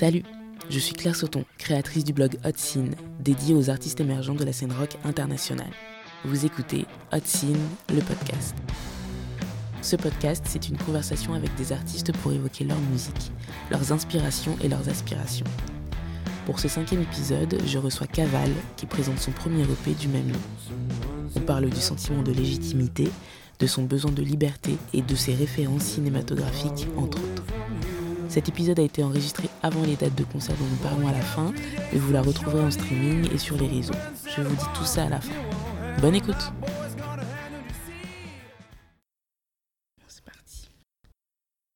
[0.00, 0.22] Salut,
[0.70, 4.52] je suis Claire Sauton, créatrice du blog Hot Scene, dédié aux artistes émergents de la
[4.54, 5.72] scène rock internationale.
[6.24, 7.60] Vous écoutez Hot Scene,
[7.90, 8.54] le podcast.
[9.82, 13.30] Ce podcast, c'est une conversation avec des artistes pour évoquer leur musique,
[13.70, 15.44] leurs inspirations et leurs aspirations.
[16.46, 20.40] Pour ce cinquième épisode, je reçois Caval, qui présente son premier EP du même nom.
[21.36, 23.10] On parle du sentiment de légitimité,
[23.58, 27.39] de son besoin de liberté et de ses références cinématographiques, entre autres.
[28.30, 31.20] Cet épisode a été enregistré avant les dates de concert dont nous parlons à la
[31.20, 31.52] fin,
[31.92, 33.92] et vous la retrouverez en streaming et sur les réseaux.
[34.24, 35.34] Je vous dis tout ça à la fin.
[36.00, 36.52] Bonne écoute
[40.06, 40.70] C'est parti.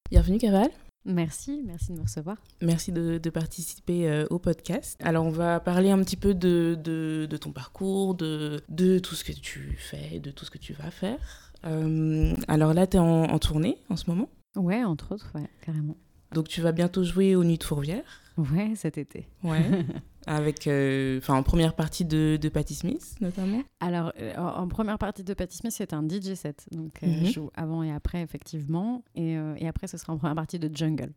[0.09, 0.70] Bienvenue Caval.
[1.05, 2.37] Merci, merci de me recevoir.
[2.62, 4.97] Merci de, participer euh, au podcast.
[5.02, 9.25] Alors, on va parler un petit peu de, de, ton parcours, de, de tout ce
[9.25, 11.52] que tu fais, de tout ce que tu vas faire.
[11.66, 14.28] Euh, alors là, tu es en, en, tournée en ce moment?
[14.55, 15.97] Ouais, entre autres, ouais, carrément.
[16.34, 18.05] Donc tu vas bientôt jouer aux Nuits de Fourvière.
[18.37, 19.27] Ouais, cet été.
[19.42, 19.62] Ouais.
[20.27, 23.62] Avec, euh, en première partie de, de Patti Smith, notamment.
[23.81, 26.67] Alors, euh, en, première partie de Patti Smith, c'est un DJ set.
[26.73, 27.27] Donc, euh, mhm.
[27.27, 29.05] je joue avant et après, effectivement.
[29.14, 31.12] Et, et, après, ce sera en première partie de Jungle.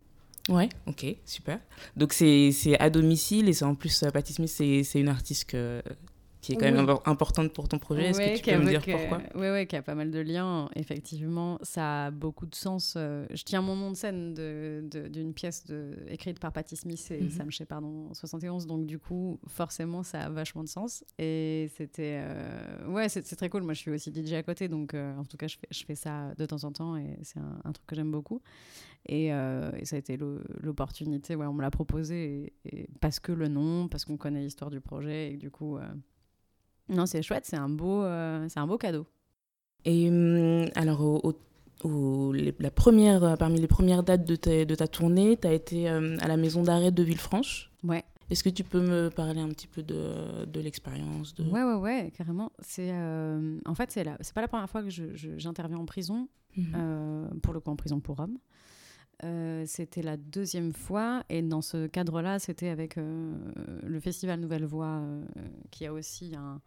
[0.50, 1.59] Ouais, ok, super.
[1.95, 5.81] Donc, c'est à domicile et c'est en plus, Patti Smith, c'est une artiste que
[6.48, 8.06] qui est quand même importante pour ton projet.
[8.06, 9.22] Est-ce que tu peux me dire pourquoi?
[9.36, 10.70] Oui, oui, qui a pas mal de liens.
[10.76, 12.94] Effectivement, ça a beaucoup de sens.
[12.95, 17.06] Euh, je tiens mon nom de scène d'une de, pièce de, écrite par Patti Smith
[17.12, 17.31] et mm -hmm.
[17.31, 18.66] Sam Shepard en 71.
[18.66, 21.03] Donc, du coup, forcément, ça a vachement de sens.
[21.20, 22.22] Et c'était...
[22.23, 23.64] Euh, ouais, c'est très cool.
[23.64, 24.70] Moi, je suis aussi DJ à côté.
[24.70, 26.95] Donc, euh, en tout cas, je fais, je fais ça de temps en temps.
[26.95, 28.40] Et c'est un, truc que j'aime beaucoup.
[29.06, 29.25] Et,
[29.90, 30.18] ça a été
[30.66, 31.36] l'opportunité.
[31.36, 32.53] Ouais, on me l'a proposé.
[32.72, 35.34] Et, parce que le nom, parce qu'on connaît l'histoire du projet.
[35.34, 35.78] Et du coup...
[36.89, 39.05] Non, c'est chouette, c'est un, beau, euh, c'est un beau cadeau.
[39.85, 44.88] Et hum, alors, au, la première, euh, parmi les premières dates de ta, de ta
[44.88, 47.71] tournée, tu as été euh, à la maison d'arrêt de Villefranche.
[47.83, 48.03] Ouais.
[48.29, 51.44] Est-ce que tu peux me parler un petit peu de, de l'expérience de...
[51.44, 52.52] Ouais, ouais, ouais, carrément.
[52.59, 57.39] C'est, en fait, c'est, la, c'est pas la première fois que j'interviens en prison, mhm.
[57.41, 58.38] pour le coup en prison pour hommes.
[59.66, 65.01] c'était la deuxième fois et dans ce cadre-là, c'était avec le festival Nouvelle Voix
[65.72, 66.59] qui a aussi un,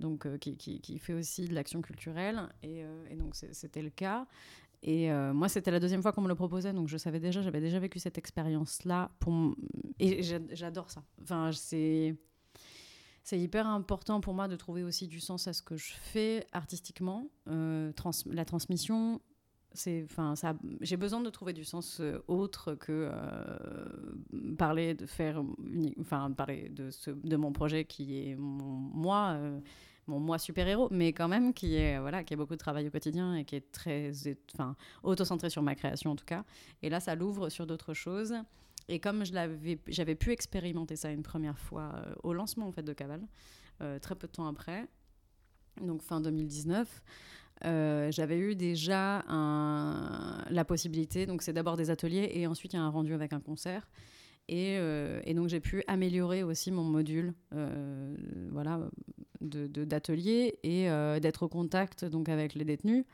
[0.00, 2.48] donc euh, qui, fait aussi de l'action culturelle.
[2.62, 4.26] Et, euh, donc c'était le cas.
[4.82, 7.42] Et euh, moi, c'était la deuxième fois qu'on me le proposait, donc je savais déjà,
[7.42, 9.10] j'avais déjà vécu cette expérience-là.
[9.98, 11.02] Et j'adore ça.
[11.22, 12.14] Enfin, c'est
[13.22, 16.46] c'est hyper important pour moi de trouver aussi du sens à ce que je fais
[16.52, 17.28] artistiquement.
[17.46, 19.20] la transmission,
[19.76, 23.10] c'est, enfin, ça, j'ai besoin de trouver du sens autre que
[24.58, 25.42] parler de faire,
[26.00, 29.38] enfin, parler de, ce, de mon projet qui est mon, moi
[30.06, 32.90] mon moi super-héros, mais quand même qui est voilà, qui a beaucoup de travail au
[32.90, 34.12] quotidien et qui est très
[34.54, 36.44] enfin auto-centré sur ma création en tout cas.
[36.82, 38.34] Et là, ça l'ouvre sur d'autres choses.
[38.88, 42.72] Et comme je l'avais, j'avais pu expérimenter ça une première fois euh, au lancement en
[42.72, 43.26] fait de Caval,
[43.80, 44.86] euh, très peu de temps après,
[45.80, 47.02] donc fin 2019.
[47.64, 52.78] Euh, j'avais eu déjà la possibilité, donc c'est d'abord des ateliers et ensuite il y
[52.78, 53.88] a un rendu avec un concert.
[54.48, 57.34] Et, et donc j'ai pu améliorer aussi mon module,
[58.52, 58.80] voilà,
[59.40, 63.04] d'atelier et euh, d'être au contact donc avec les détenus.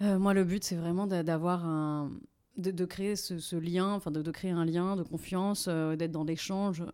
[0.00, 2.10] Euh, moi, le but, c'est vraiment d'avoir un,
[2.58, 6.84] de, créer ce, lien, enfin de, créer un lien de confiance, euh, d'être dans l'échange.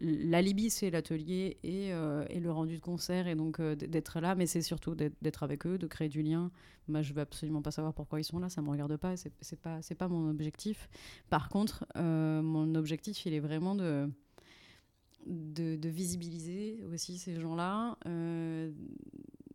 [0.00, 4.62] L'alibi, c'est l'atelier et, et, le rendu de concert, et donc d'être là, mais c'est
[4.62, 6.50] surtout d'être avec eux, de créer du lien.
[6.86, 9.60] Moi, je veux absolument pas savoir pourquoi ils sont là, ça me regarde pas, c'est
[9.60, 10.88] pas, pas mon objectif.
[11.28, 14.08] Par contre, mon objectif, il est vraiment de,
[15.26, 17.98] visibiliser aussi ces gens-là,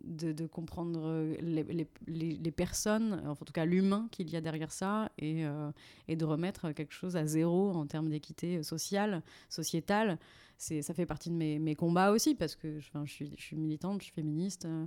[0.10, 5.12] euh, de, comprendre les, les, personnes, en tout cas l'humain qu'il y a derrière ça,
[5.18, 5.72] et, euh,
[6.08, 10.18] et, de remettre quelque chose à zéro en termes d'équité sociale, sociétale.
[10.58, 13.42] C'est, ça fait partie de mes, mes combats aussi, parce que je, je, suis, je
[13.42, 14.86] suis militante, je suis féministe, euh,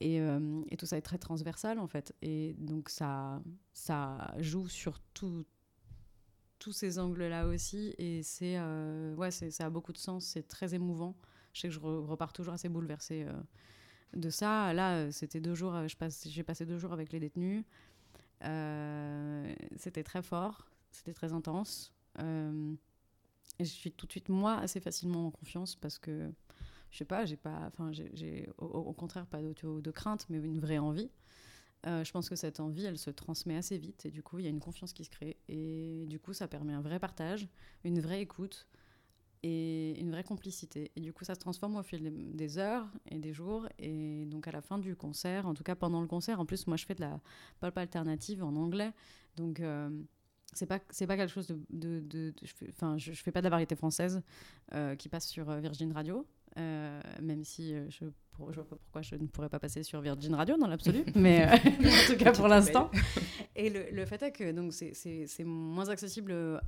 [0.00, 0.16] et,
[0.72, 2.12] et, tout ça est très transversal en fait.
[2.22, 3.40] Et donc ça,
[3.72, 5.44] ça joue sur tout
[6.62, 7.92] tous ces angles-là aussi.
[7.98, 11.16] Et c'est, euh, ouais, ça a beaucoup de sens, c'est très émouvant.
[11.52, 13.32] Je sais que je repars toujours assez bouleversée euh,
[14.14, 14.72] de ça.
[14.72, 17.64] Là, euh, c'était deux jours, passe, j'ai passé deux jours avec les détenus.
[19.76, 21.92] c'était très fort, c'était très intense.
[22.18, 26.30] et je suis tout de suite, moi, assez facilement en confiance parce que,
[26.90, 30.78] je sais pas, j'ai pas, enfin, j'ai, au, contraire pas de, crainte, mais une vraie
[30.78, 31.10] envie.
[31.86, 34.44] Euh, je pense que cette envie, elle se transmet assez vite et du coup, il
[34.44, 35.36] y a une confiance qui se crée.
[35.48, 37.48] Et du coup, ça permet un vrai partage,
[37.84, 38.68] une vraie écoute
[39.42, 40.92] et une vraie complicité.
[40.96, 43.68] Et du coup, ça se transforme au fil des heures et des jours.
[43.78, 46.66] Et donc, à la fin du concert, en tout cas pendant le concert, en plus,
[46.66, 47.20] moi, je fais de la
[47.60, 48.92] pop alternative en anglais.
[49.36, 49.90] Donc, euh,
[50.52, 53.40] c'est pas c'est pas quelque chose de, de, de, je fais, enfin je, fais pas
[53.40, 54.20] de la variété française
[54.74, 56.26] euh, qui passe sur Virgin Radio
[56.58, 58.04] euh, même si je,
[58.50, 61.46] je vois pas pourquoi je ne pourrais pas passer sur Virgin Radio dans l'absolu mais
[61.54, 62.90] en tout cas pour l'instant
[63.56, 66.60] et le, le, fait est que donc c'est moins accessible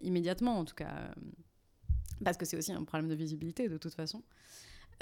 [0.00, 1.10] immédiatement en tout cas
[2.24, 4.22] parce que c'est aussi un problème de visibilité de toute façon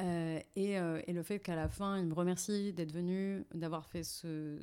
[0.00, 4.02] euh, euh, et, le fait qu'à la fin, ils me remercient d'être venu, d'avoir fait
[4.02, 4.58] ce,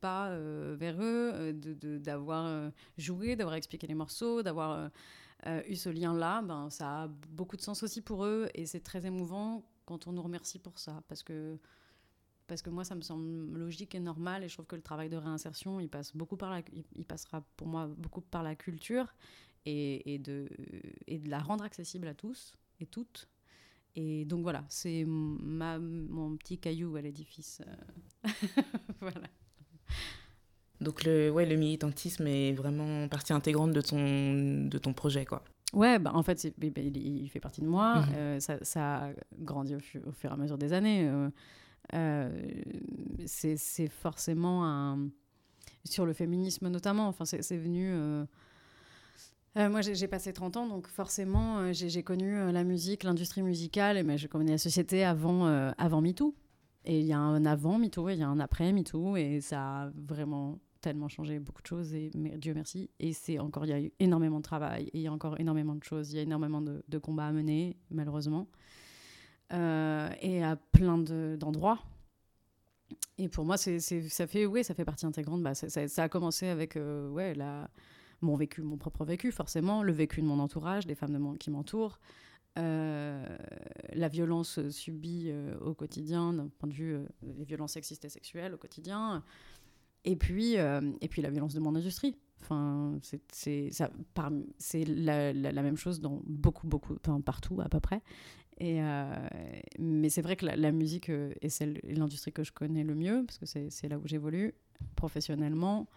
[0.00, 1.52] pas euh, vers eux,
[1.98, 4.90] d'avoir joué, d'avoir expliqué les morceaux, d'avoir
[5.68, 8.48] eu ce lien-là, ben, ça a beaucoup de sens aussi pour eux.
[8.54, 11.02] Et c'est très émouvant quand on nous remercie pour ça.
[11.08, 11.58] Parce que,
[12.46, 14.44] parce que moi, ça me semble logique et normal.
[14.44, 16.62] Et je trouve que le travail de réinsertion, il, passe beaucoup par la,
[16.94, 19.12] il, passera pour moi beaucoup par la culture
[19.66, 20.48] et, et, de,
[21.06, 23.28] et de la rendre accessible à tous et toutes
[23.96, 27.62] et donc voilà, c'est mon petit caillou à l'édifice.
[27.66, 28.28] Euh.
[29.00, 29.28] voilà.
[30.80, 35.44] Donc le, ouais, le militantisme est vraiment partie intégrante de ton, de ton projet, quoi.
[35.72, 38.00] Ouais, bah, en fait, il, fait partie de moi.
[38.00, 38.14] Mhm.
[38.16, 41.10] Euh, ça, ça, a grandi au, au, fur et à mesure des années.
[41.94, 42.30] Euh,
[43.26, 45.08] c'est forcément un...
[45.84, 47.92] Sur le féminisme notamment, enfin, c'est venu
[49.56, 53.42] euh, moi, j'ai passé 30 ans, donc forcément, euh, j'ai connu euh, la musique, l'industrie
[53.42, 55.46] musicale, mais je connais la société avant,
[55.78, 56.34] avant MeToo.
[56.86, 59.40] Et il y a un avant MeToo, et il y a un après MeToo, et
[59.40, 62.90] ça a vraiment tellement changé beaucoup de choses, et Dieu merci.
[62.98, 65.38] Et c'est encore, il y a eu énormément de travail, et il y a encore
[65.40, 68.48] énormément de choses, il y a énormément de, combats à mener, malheureusement,
[69.50, 71.78] et à plein d'endroits.
[73.18, 75.42] et pour moi, c'est ça fait, ouais, ça fait partie intégrante.
[75.42, 77.70] Bah, ça, ça, a commencé avec ouais, la
[78.24, 81.50] mon vécu, mon propre vécu, forcément, le vécu de mon entourage, des femmes de qui
[81.50, 82.00] m'entourent,
[82.56, 83.36] euh,
[83.94, 88.08] la violence subie euh, au quotidien, d'un point de vue euh, les violences sexistes et
[88.08, 89.24] sexuelles au quotidien,
[90.04, 92.14] et puis, et puis la violence de mon industrie.
[92.42, 92.98] Enfin,
[93.32, 93.70] c'est
[94.86, 98.02] la, la, la, même chose dans beaucoup, beaucoup, enfin partout à peu près.
[98.58, 98.80] Et
[99.78, 103.46] mais c'est vrai que la, musique est l'industrie que je connais le mieux, parce que
[103.70, 104.52] c'est là où j'évolue
[104.94, 105.88] professionnellement.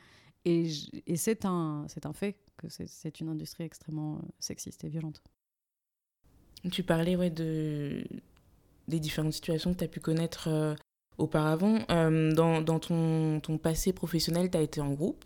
[0.46, 0.70] Et,
[1.16, 5.22] c'est un, un fait que c'est une industrie extrêmement euh, sexiste et violente.
[6.72, 8.04] Tu parlais ouais, de,
[8.88, 10.76] des différentes situations que tu as pu connaître euh,
[11.18, 11.80] auparavant.
[11.92, 15.26] Euh, dans, dans ton, ton, passé professionnel, tu as été en groupe.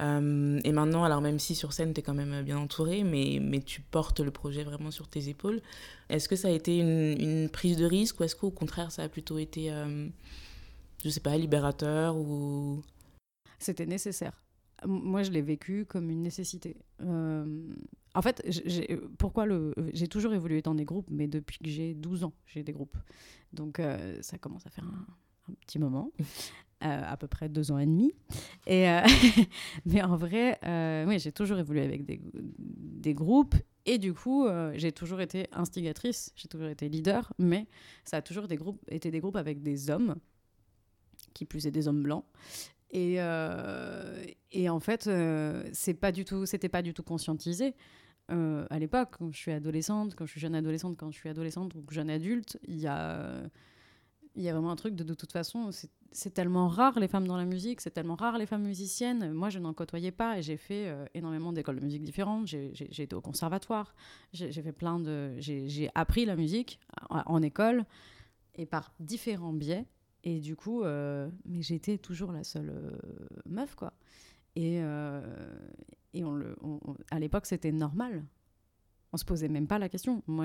[0.00, 3.60] et maintenant, alors même si sur scène, tu es quand même bien entouré, mais, mais
[3.60, 5.60] tu portes le projet vraiment sur tes épaules.
[6.08, 9.08] Est-ce que ça a été une, prise de risque ou est-ce qu'au contraire, ça a
[9.08, 9.70] plutôt été,
[11.04, 12.82] je sais pas, libérateur ou
[13.60, 14.42] c'était nécessaire.
[14.86, 16.76] Moi, je l'ai vécu comme une nécessité.
[17.02, 17.68] Euh,
[18.14, 18.42] en fait,
[19.18, 22.62] pourquoi le, j'ai toujours évolué dans des groupes, mais depuis que j'ai 12 ans, j'ai
[22.62, 22.96] des groupes.
[23.52, 26.10] Donc, euh, ça commence à faire un, petit moment.
[26.82, 28.14] Euh, à peu près deux ans et demi.
[28.66, 28.86] Et
[29.84, 30.58] mais en vrai,
[31.06, 33.54] oui, j'ai toujours évolué avec des, des groupes.
[33.84, 34.46] Et du coup,
[34.76, 37.66] j'ai toujours été instigatrice, j'ai toujours été leader, mais
[38.02, 40.14] ça a toujours des groupes, été des groupes avec des hommes,
[41.34, 42.24] qui plus est des hommes blancs.
[42.90, 47.74] Et, euh, et en fait, euh, c'est pas du tout, c'était pas du tout conscientisé.
[48.30, 51.28] Euh, à l'époque, quand je suis adolescente, quand je suis jeune adolescente, quand je suis
[51.28, 53.42] adolescente ou jeune adulte, il y a,
[54.36, 55.70] vraiment un truc de, toute façon,
[56.12, 59.32] c'est tellement rare les femmes dans la musique, c'est tellement rare les femmes musiciennes.
[59.32, 62.46] Moi, je n'en côtoyais pas et j'ai fait énormément d'écoles de musique différentes.
[62.46, 63.94] J'ai été au conservatoire,
[64.32, 66.80] j'ai fait plein de, j'ai appris la musique
[67.10, 67.84] en école
[68.54, 69.86] et par différents biais.
[70.24, 72.90] Et du coup, euh, j'étais toujours la seule euh,
[73.46, 73.92] meuf, quoi.
[74.56, 75.22] Et, euh,
[76.12, 76.56] et on le,
[77.10, 78.24] à l'époque, c'était normal.
[79.12, 80.22] On se posait même pas la question.
[80.26, 80.44] Moi,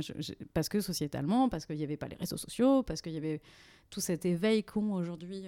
[0.53, 3.41] parce que sociétalement, parce qu'il n'y avait pas les réseaux sociaux, parce qu'il y avait
[3.89, 5.45] tout cet éveil qu'ont aujourd'hui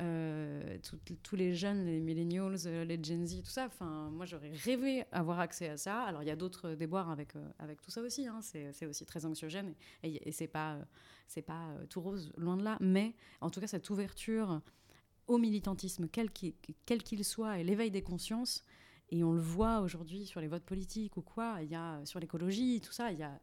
[0.00, 0.78] euh,
[1.22, 3.66] tous les jeunes, les millennials, euh, les Gen Z, tout ça.
[3.66, 6.02] Enfin, moi, j'aurais rêvé avoir accès à ça.
[6.02, 8.26] Alors, il y a d'autres déboires avec, euh, avec tout ça aussi.
[8.26, 8.40] Hein.
[8.42, 10.78] C'est aussi très anxiogène et, et c'est pas,
[11.26, 12.78] c'est pas tout rose, loin de là.
[12.80, 14.60] Mais en tout cas, cette ouverture
[15.26, 18.64] au militantisme, quel qu'il soit, et l'éveil des consciences,
[19.10, 22.80] et on le voit aujourd'hui sur les votes politiques ou quoi, y a sur l'écologie,
[22.80, 23.38] tout ça, il y a,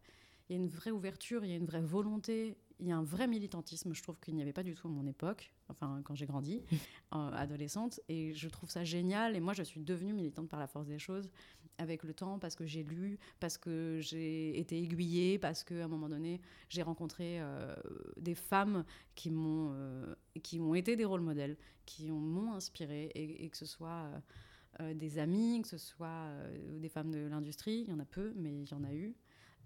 [0.48, 2.96] il y a une vraie ouverture, il y a une vraie volonté il y a
[2.96, 6.00] un vrai militantisme, je trouve qu'il n'y avait pas du tout à mon époque, enfin
[6.04, 6.62] quand j'ai grandi,
[7.10, 9.36] adolescente, et je trouve ça génial.
[9.36, 11.30] Et moi, je suis devenue militante par la force des choses
[11.78, 15.88] avec le temps, parce que j'ai lu, parce que j'ai été aiguillée, parce qu'à un
[15.88, 17.74] moment donné, j'ai rencontré euh,
[18.16, 18.84] des femmes
[19.14, 21.56] qui m'ont euh, qui ont été des rôles modèles,
[21.86, 24.10] qui m'ont inspirée, et, que ce soit
[24.80, 26.28] euh, des amis, que ce soit
[26.78, 29.14] des femmes de l'industrie, il y en a peu, mais il y en a eu.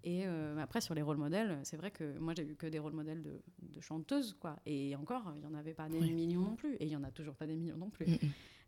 [0.05, 2.77] Et euh, après, sur les rôles modèles, c'est vrai que moi, j'ai eu que des
[2.77, 4.55] rôles modèles de, de chanteuses, quoi.
[4.67, 6.75] Et encore, il n'y en avait pas des millions non plus.
[6.75, 8.05] Et il n'y en a toujours pas des millions non plus.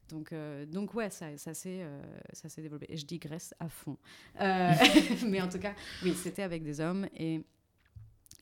[0.10, 0.34] Donc,
[0.72, 1.86] donc ouais, ça, ça s'est
[2.58, 2.88] développé.
[2.90, 3.98] Et je digresse à fond.
[4.40, 7.08] mais en tout cas, oui, c'était avec des hommes.
[7.16, 7.44] Et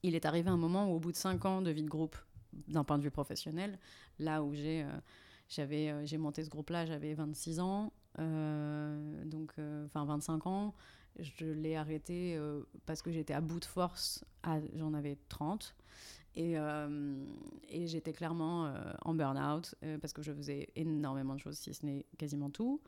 [0.01, 2.15] il est arrivé un moment où, au bout de cinq ans de vie de groupe,
[2.69, 3.77] d'un point de vue professionnel,
[4.19, 4.85] là où j'ai
[5.49, 9.53] j'avais j'ai monté ce groupe-là, j'avais 26 ans, donc
[9.85, 10.73] enfin 25 ans.
[11.19, 12.39] Je l'ai arrêté
[12.85, 14.23] parce que j'étais à bout de force.
[14.75, 15.75] J'en avais 30.
[16.35, 16.55] Et,
[17.69, 22.05] et j'étais clairement en burn-out parce que je faisais énormément de choses, si ce n'est
[22.17, 22.81] quasiment tout.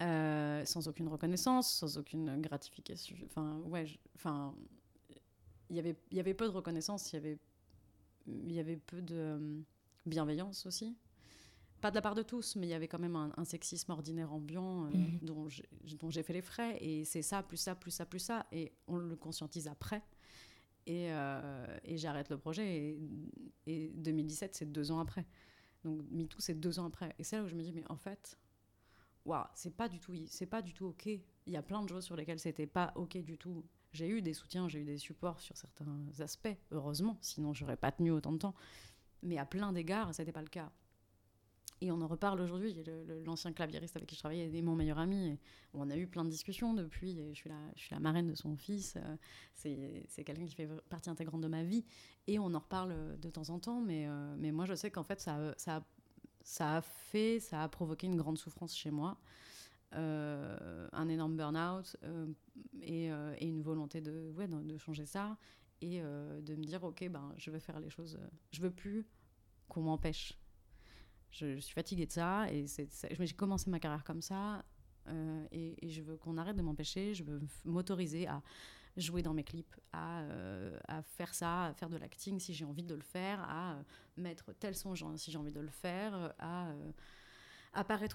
[0.00, 3.16] sans aucune reconnaissance, sans aucune gratification.
[3.26, 4.54] Enfin, ouais, enfin,
[5.70, 7.38] il y avait, il y avait peu de reconnaissance, il
[8.52, 9.62] y avait peu de
[10.06, 10.96] bienveillance aussi
[11.84, 14.32] pas de la part de tous, mais il y avait quand même un, sexisme ordinaire
[14.32, 15.18] ambiant euh, mhm.
[15.20, 16.78] dont j'ai fait les frais.
[16.80, 18.46] Et c'est ça, plus ça, plus ça, plus ça.
[18.52, 20.02] Et on le conscientise après.
[20.86, 22.96] Et, euh, et j'arrête le projet.
[23.66, 25.26] Et, 2017, c'est deux ans après.
[25.84, 27.14] Donc MeToo, c'est deux ans après.
[27.18, 28.38] Et c'est là où je me dis, mais en fait,
[29.26, 31.04] waouh, c'est pas du tout, c'est pas du tout ok.
[31.04, 33.62] Il y a plein de choses sur lesquelles c'était pas ok du tout.
[33.92, 37.92] J'ai eu des soutiens, j'ai eu des supports sur certains aspects, heureusement, sinon j'aurais pas
[37.92, 38.54] tenu autant de temps.
[39.22, 40.72] Mais à plein d'égards, c'était pas le cas.
[41.84, 42.74] Et on en reparle aujourd'hui.
[43.26, 45.38] L'ancien claviériste avec qui je travaillais est mon meilleur ami.
[45.74, 47.14] On a eu plein de discussions depuis.
[47.34, 47.50] Je, suis
[47.90, 48.96] la, marraine de son fils.
[48.96, 51.84] Euh, c'est quelqu'un qui fait partie intégrante de ma vie.
[52.26, 53.82] Et on en reparle de temps en temps.
[53.82, 55.52] Mais, euh, mais moi, je sais qu'en fait, ça,
[56.60, 59.18] a fait, ça a provoqué une grande souffrance chez moi.
[59.92, 61.98] Euh, un énorme burn-out
[62.80, 63.10] et,
[63.42, 64.32] une volonté de,
[64.78, 65.36] changer ça.
[65.82, 68.18] Et de me dire, OK, ben, je vais faire les choses.
[68.52, 69.06] je veux plus
[69.68, 70.38] qu'on m'empêche
[71.34, 74.64] je, suis fatiguée de ça et j'ai commencé ma carrière comme ça
[75.08, 77.14] euh, et, je veux qu'on arrête de m'empêcher.
[77.14, 78.42] Je veux m'autoriser à
[78.96, 82.64] jouer dans mes clips, à, euh, à, faire ça, à faire de l'acting si j'ai
[82.64, 83.82] envie de le faire, à euh,
[84.16, 86.94] mettre tel son si j'ai envie de le faire, à apparaître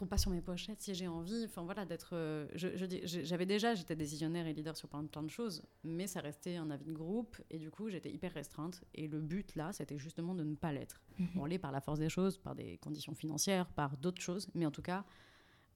[0.01, 1.45] ou pas sur mes pochettes si j'ai envie.
[1.45, 2.11] Enfin voilà, d'être.
[2.13, 6.55] Euh, j'avais déjà, j'étais décisionnaire et leader sur plein, plein, de choses, mais ça restait
[6.55, 8.83] un avis de groupe et du coup j'étais hyper restreinte.
[8.93, 11.01] Et le but là, c'était justement de ne pas l'être.
[11.17, 11.27] Mhm.
[11.35, 14.65] On l'est par la force des choses, par des conditions financières, par d'autres choses, mais
[14.65, 15.05] en tout cas,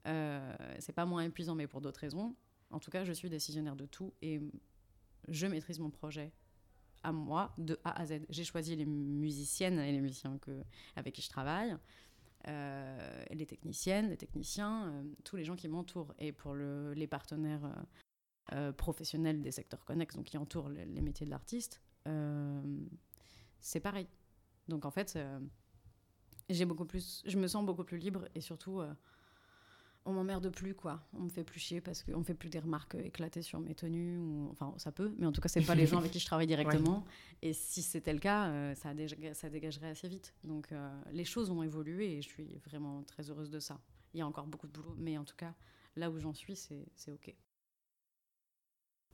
[0.08, 2.36] euh, c'est pas moins épuisant, mais pour d'autres raisons.
[2.70, 4.42] En tout cas, je suis décisionnaire de tout et
[5.28, 6.32] je maîtrise mon projet
[7.04, 8.22] à moi de A à Z.
[8.30, 10.64] J'ai choisi les musiciennes et les musiciens que,
[10.96, 11.76] avec qui je travaille.
[12.50, 16.14] Euh, les techniciennes, les techniciens, euh, tous les gens qui m'entourent.
[16.20, 17.74] Et pour le, les partenaires
[18.52, 21.82] euh, professionnels des secteurs connexes, donc qui entourent les, métiers de l'artiste,
[23.60, 24.08] c'est pareil.
[24.68, 25.18] Donc en fait,
[26.50, 28.82] j'ai beaucoup plus, je me sens beaucoup plus libre et surtout
[30.06, 31.02] on m'emmerde plus quoi.
[31.18, 34.18] On me fait plus chier parce qu'on fait plus des remarques éclatées sur mes tenues
[34.18, 36.26] ou enfin ça peut mais en tout cas c'est pas les gens avec qui je
[36.26, 37.06] travaille directement.
[37.42, 38.90] Et si c'était le cas euh, ça,
[39.34, 40.34] ça dégagerait assez vite.
[40.44, 43.80] Donc euh, les choses ont évolué et je suis vraiment très heureuse de ça.
[44.14, 45.54] Il y a encore beaucoup de boulot mais en tout cas
[45.96, 47.34] là où j'en suis c'est ok.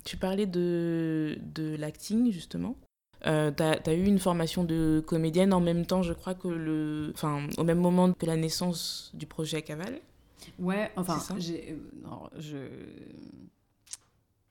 [0.05, 2.77] Tu parlais de, de l'acting justement.
[3.25, 7.11] Euh, tu as, eu une formation de comédienne en même temps, je crois que le,
[7.13, 9.99] enfin, au même moment que la naissance du projet Caval.
[10.57, 11.77] Ouais, enfin, j'ai,
[12.37, 12.67] je,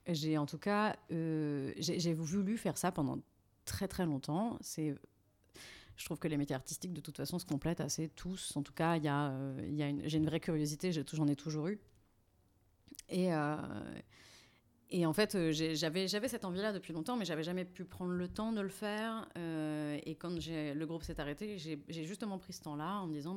[0.09, 3.19] j'ai en tout cas, euh, j'ai voulu faire ça pendant
[3.65, 4.57] très très longtemps.
[4.61, 4.95] C'est,
[5.97, 8.57] je trouve que les métiers artistiques de toute façon se complètent assez tous.
[8.57, 10.93] En tout cas, il y a, euh, il y a une, j'ai une vraie curiosité,
[10.93, 11.79] j'en ai toujours eu.
[13.09, 13.57] Et euh,
[14.91, 18.27] et en fait, j'avais, j'avais cette envie-là depuis longtemps, mais j'avais jamais pu prendre le
[18.27, 19.29] temps de le faire.
[19.37, 23.35] et quand le groupe s'est arrêté, j'ai, justement pris ce temps-là en me disant,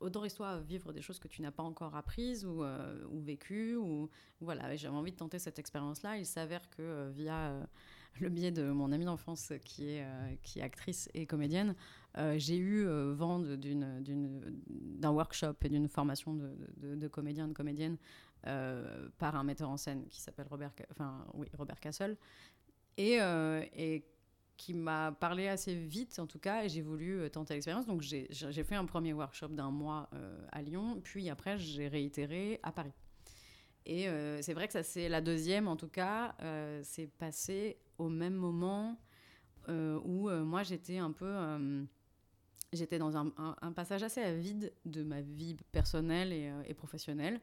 [0.00, 3.76] ben, autorise-toi vivre des choses que tu n'as pas encore apprises ou, euh, ou vécues.
[4.40, 6.18] Voilà, j'avais envie de tenter cette expérience-là.
[6.18, 7.64] Il s'avère que euh, via euh,
[8.20, 10.06] le biais de mon amie d'enfance qui est,
[10.42, 11.76] qui actrice et comédienne,
[12.36, 17.96] j'ai eu vent d'un workshop et d'une formation de, de, de, de comédienne
[18.42, 22.16] par un metteur en scène qui s'appelle Robert, enfin, oui, Robert Castle.
[22.96, 23.18] Et,
[23.76, 24.04] et
[24.58, 27.86] qui m'a parlé assez vite, en tout cas, et j'ai voulu euh, tenter l'expérience.
[27.86, 32.60] Donc, j'ai fait un premier workshop d'un mois euh, à Lyon, puis après, j'ai réitéré
[32.62, 32.92] à Paris.
[33.86, 36.34] Et euh, c'est vrai que ça, c'est la deuxième, en tout cas,
[36.82, 39.00] c'est passé au même moment
[39.68, 41.86] où moi, j'étais un peu.
[42.72, 47.40] J'étais dans un, passage assez vide de ma vie personnelle et, et professionnelle.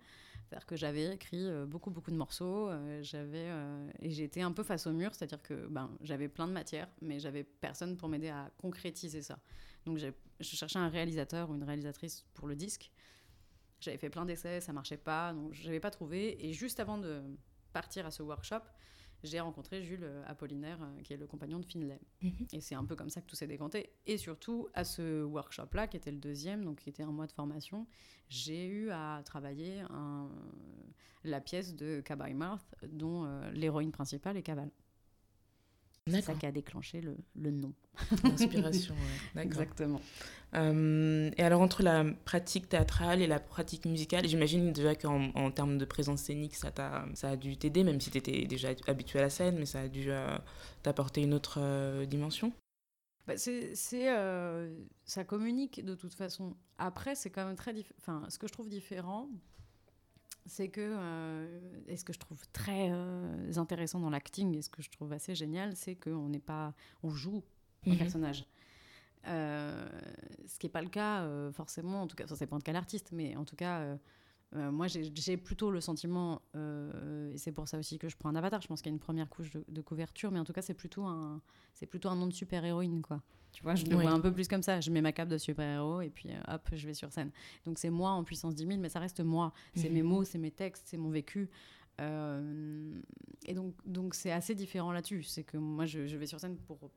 [0.47, 4.51] C'est-à-dire que j'avais écrit euh, beaucoup, beaucoup de morceaux, euh, j'avais, euh, et j'étais un
[4.51, 8.09] peu face au mur, c'est-à-dire que ben, j'avais plein de matière, mais j'avais personne pour
[8.09, 9.39] m'aider à concrétiser ça.
[9.85, 12.91] Donc je cherchais un réalisateur ou une réalisatrice pour le disque.
[13.79, 16.45] J'avais fait plein d'essais, ça marchait pas, donc je n'avais pas trouvé.
[16.47, 17.21] Et juste avant de
[17.73, 18.61] partir à ce workshop,
[19.25, 21.99] j'ai rencontré Jules Apollinaire, qui est le compagnon de Finlay.
[22.21, 22.47] Mhm.
[22.53, 23.91] Et c'est un peu comme ça que tout s'est décanté.
[24.05, 27.31] Et surtout, à ce workshop-là, qui était le deuxième, donc qui était un mois de
[27.31, 27.87] formation,
[28.29, 30.29] j'ai eu à travailler un,
[31.23, 34.71] la pièce de Kabai Marth, dont l'héroïne principale est Caval.
[36.07, 37.73] C'est ça qui a déclenché le, le nom.
[38.23, 38.93] L'inspiration,
[39.35, 39.41] ouais.
[39.43, 39.99] Exactement.
[40.53, 45.49] Euh, et alors, entre la pratique théâtrale et la pratique musicale, j'imagine déjà qu'en en
[45.49, 48.69] termes de présence scénique, ça, a, ça a dû t'aider, même si tu étais déjà
[48.85, 50.37] habitué à la scène, mais ça a dû euh,
[50.83, 52.53] t'apporter une autre euh, dimension?
[53.25, 56.55] Bah c'est, ça communique de toute façon.
[56.77, 57.97] Après, c'est quand même très différent.
[57.99, 59.27] Enfin, ce que je trouve différent,
[60.45, 64.69] c'est que, euh, et ce que je trouve très euh, intéressant dans l'acting, et ce
[64.69, 66.73] que je trouve assez génial, c'est qu'on n'est pas,
[67.03, 67.43] on joue
[67.87, 67.97] un mhm.
[67.97, 68.45] personnage.
[69.27, 69.89] Euh,
[70.47, 73.09] ce qui n'est pas le cas forcément, en tout cas, ça dépend de quel artiste,
[73.11, 73.97] mais en tout cas,
[74.53, 78.61] moi j'ai plutôt le sentiment, et c'est pour ça aussi que je prends un avatar,
[78.61, 80.61] je pense qu'il y a une première couche de, de couverture, mais en tout cas
[80.61, 81.41] c'est plutôt un,
[81.73, 83.21] c'est plutôt un nom de super-héroïne, quoi.
[83.55, 84.81] Tu vois, je le vois un peu plus comme ça.
[84.81, 87.31] Je mets ma cape de super-héros et puis euh, hop, je vais sur scène.
[87.63, 89.53] Donc c'est moi en puissance 10 000, mais ça reste moi.
[89.75, 90.09] C'est mes mhm.
[90.09, 91.49] mots, c'est mes textes, c'est mon vécu.
[92.01, 92.99] Euh,
[93.45, 95.23] et donc donc c'est assez différent là-dessus.
[95.23, 96.91] C'est que moi, je, vais sur scène pour,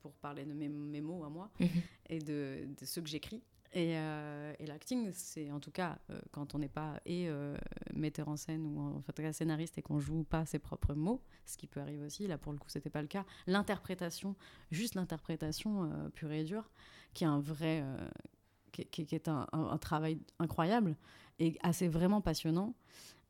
[0.00, 1.68] pour parler de mes, mes mots à moi mhm.
[2.08, 3.42] et de, de ceux que j'écris.
[3.76, 7.56] Euh, et, l'acting, c'est en tout cas euh, quand on n'est pas et euh,
[7.92, 11.56] metteur en scène ou en, fait scénariste et qu'on joue pas ses propres mots, ce
[11.56, 12.26] qui peut arriver aussi.
[12.26, 13.24] Là, pour le coup, c'était pas le cas.
[13.46, 14.36] L'interprétation,
[14.70, 16.70] juste l'interprétation pure et dure,
[17.14, 17.84] qui est un vrai,
[18.72, 19.46] qui, est un,
[19.80, 20.96] travail incroyable
[21.38, 22.74] et assez vraiment passionnant.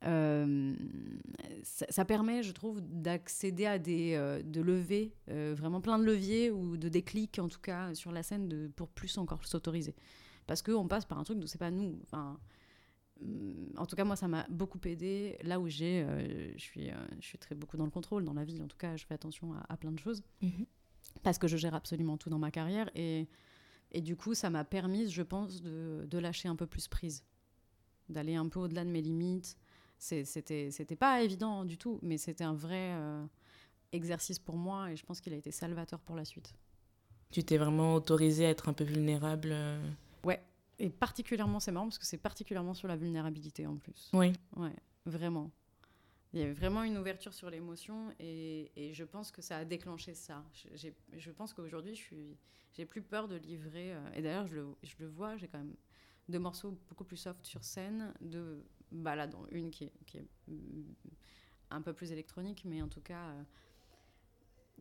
[0.02, 6.90] Ça, permet, je trouve, d'accéder à des, de lever vraiment plein de leviers ou de
[6.90, 9.94] déclics en tout cas sur la scène pour plus encore s'autoriser
[10.46, 11.98] parce qu'on passe par un truc d'où c'est pas nous.
[12.04, 12.38] Enfin,
[13.20, 15.38] mm, en tout cas, moi, ça m'a beaucoup aidé.
[15.42, 18.34] Là où j'ai, euh, je suis, euh, je suis très beaucoup dans le contrôle dans
[18.34, 18.60] la vie.
[18.62, 20.66] En tout cas, je fais attention à, plein de choses mhm.
[21.22, 23.28] parce que je gère absolument tout dans ma carrière et
[23.94, 27.24] et du coup, ça m'a permis, je pense, de, de, lâcher un peu plus prise,
[28.08, 29.56] d'aller un peu au-delà de mes limites.
[29.98, 33.24] C'était, c'était pas évident du tout, mais c'était un vrai euh,
[33.92, 36.54] exercice pour moi et je pense qu'il a été salvateur pour la suite.
[37.30, 39.54] Tu t'es vraiment autorisé à être un peu vulnérable
[40.78, 44.10] et particulièrement, c'est marrant parce que c'est particulièrement sur la vulnérabilité en plus.
[44.12, 44.32] Oui.
[44.56, 44.74] Ouais,
[45.06, 45.50] vraiment.
[46.32, 49.64] Il y avait vraiment une ouverture sur l'émotion et, et, je pense que ça a
[49.64, 50.44] déclenché ça.
[50.74, 51.94] Je, je pense qu'aujourd'hui,
[52.72, 53.94] j'ai plus peur de livrer.
[53.94, 55.76] Euh, et d'ailleurs, je le, je le vois, j'ai quand même
[56.28, 60.18] deux morceaux beaucoup plus soft sur scène, de bah là, dont une qui est, qui
[60.18, 60.26] est
[61.70, 63.42] un peu plus électronique, mais en tout cas, euh,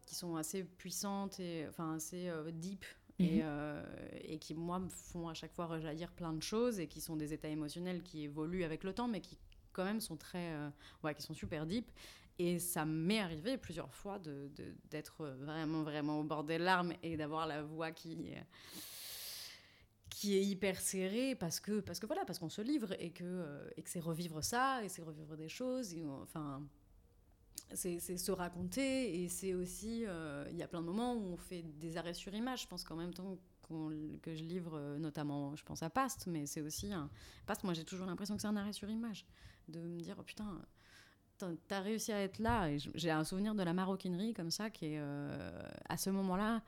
[0.06, 2.86] qui sont assez puissantes et enfin assez euh, deep
[3.20, 3.42] et, mhm.
[3.44, 3.84] euh,
[4.22, 7.16] et, qui, moi, me font à chaque fois rejaillir plein de choses et qui sont
[7.16, 9.38] des états émotionnels qui évoluent avec le temps, mais qui,
[9.72, 10.54] quand même, sont très.
[10.54, 10.70] Euh,
[11.04, 11.92] ouais, qui sont super deep.
[12.40, 14.18] Et ça m'est arrivé plusieurs fois
[14.90, 18.18] d'être de, vraiment, vraiment au bord des larmes et d'avoir la voix qui
[20.10, 23.24] qui est hyper serrée parce que parce que voilà parce qu'on se livre et que
[23.24, 26.62] euh, et que c'est revivre ça et c'est revivre des choses et, enfin
[27.74, 31.38] c'est se raconter et c'est aussi euh, il y a plein de moments où on
[31.38, 32.64] fait des arrêts sur image.
[32.64, 33.38] Je pense qu'en même temps
[34.22, 37.10] que je livre euh, notamment je pense à Past mais c'est aussi un
[37.48, 39.26] Past moi j'ai toujours l'impression que c'est un arrêt sur image.
[39.68, 40.62] De me dire oh putain
[41.68, 42.70] t'as réussi à être là.
[42.78, 46.62] J'ai un souvenir de la maroquinerie comme ça qui est euh, à ce moment là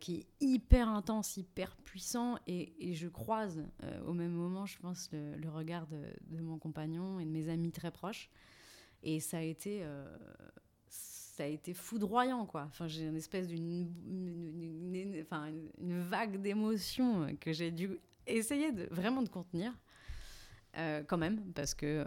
[0.00, 3.62] qui est hyper intense, hyper puissant, et, je croise
[4.06, 7.90] au même moment, je pense, le, regard de, mon compagnon et de mes amis très
[7.90, 8.30] proches,
[9.02, 10.04] et ça a été, euh,
[10.88, 12.64] ça a été foudroyant, quoi.
[12.68, 13.88] Enfin, j'ai une espèce d'une,
[14.90, 19.72] une, vague d'émotions que j'ai dû essayer de, vraiment de contenir.
[20.76, 22.04] Euh, quand même parce que euh,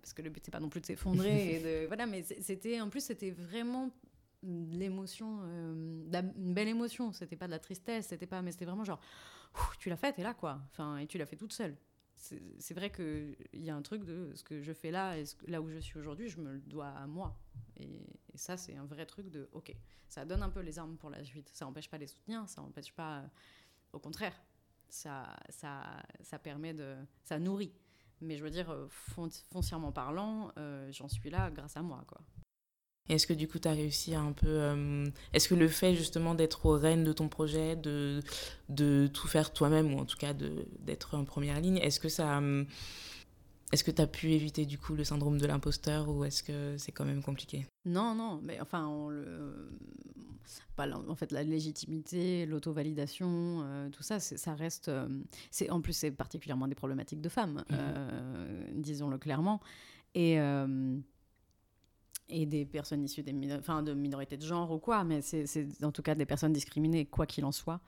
[0.00, 2.80] parce que le but c'est pas non plus de s'effondrer et de voilà mais c'était
[2.80, 3.90] en plus c'était vraiment
[4.42, 9.00] l'émotion une belle émotion c'était pas de la tristesse c'était pas mais c'était vraiment genre
[9.78, 11.76] tu l'as fait et là quoi enfin et tu l'as fait toute seule
[12.20, 15.62] c'est vrai qu'il y a un truc de ce que je fais là et là
[15.62, 17.36] où je suis aujourd'hui, je me le dois à moi.
[17.76, 19.74] Et, ça, c'est un vrai truc de OK,
[20.08, 21.50] ça donne un peu les armes pour la suite.
[21.52, 23.24] Ça n'empêche pas les soutenir, ça n'empêche pas.
[23.92, 24.34] au contraire,
[24.88, 25.82] ça, ça,
[26.22, 26.96] ça permet de.
[27.24, 27.72] Ça nourrit.
[28.20, 28.86] Mais je veux dire, euh,
[29.50, 32.20] foncièrement parlant, euh, j'en suis là grâce à moi, quoi
[33.14, 34.48] est-ce que du coup, tu as réussi à un peu...
[34.48, 38.20] Euh, est-ce que le fait justement d'être au reine de ton projet, de,
[38.68, 42.38] de tout faire toi-même, ou en tout cas d'être en première ligne, est-ce que ça...
[42.38, 42.64] Euh,
[43.72, 46.76] est-ce que tu as pu éviter du coup le syndrome de l'imposteur ou est-ce que
[46.76, 47.66] c'est quand même compliqué?
[47.84, 49.70] Non, non, mais enfin, on le...
[50.78, 54.90] En fait, la légitimité, l'auto-validation, euh, tout ça, ça reste...
[55.50, 59.60] c'est en plus, c'est particulièrement des problématiques de femmes, mmh disons-le clairement.
[60.14, 60.38] Et
[62.30, 65.92] et des personnes issues des enfin, de minorités de genre ou quoi, mais c'est en
[65.92, 67.80] tout cas des personnes discriminées, quoi qu'il en soit.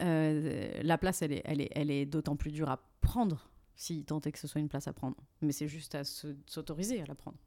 [0.00, 4.04] Euh, la place, elle est, elle est, elle est d'autant plus dure à prendre si
[4.04, 5.16] tant est que ce soit une place à prendre.
[5.40, 7.38] Mais c'est juste à s'autoriser à la prendre.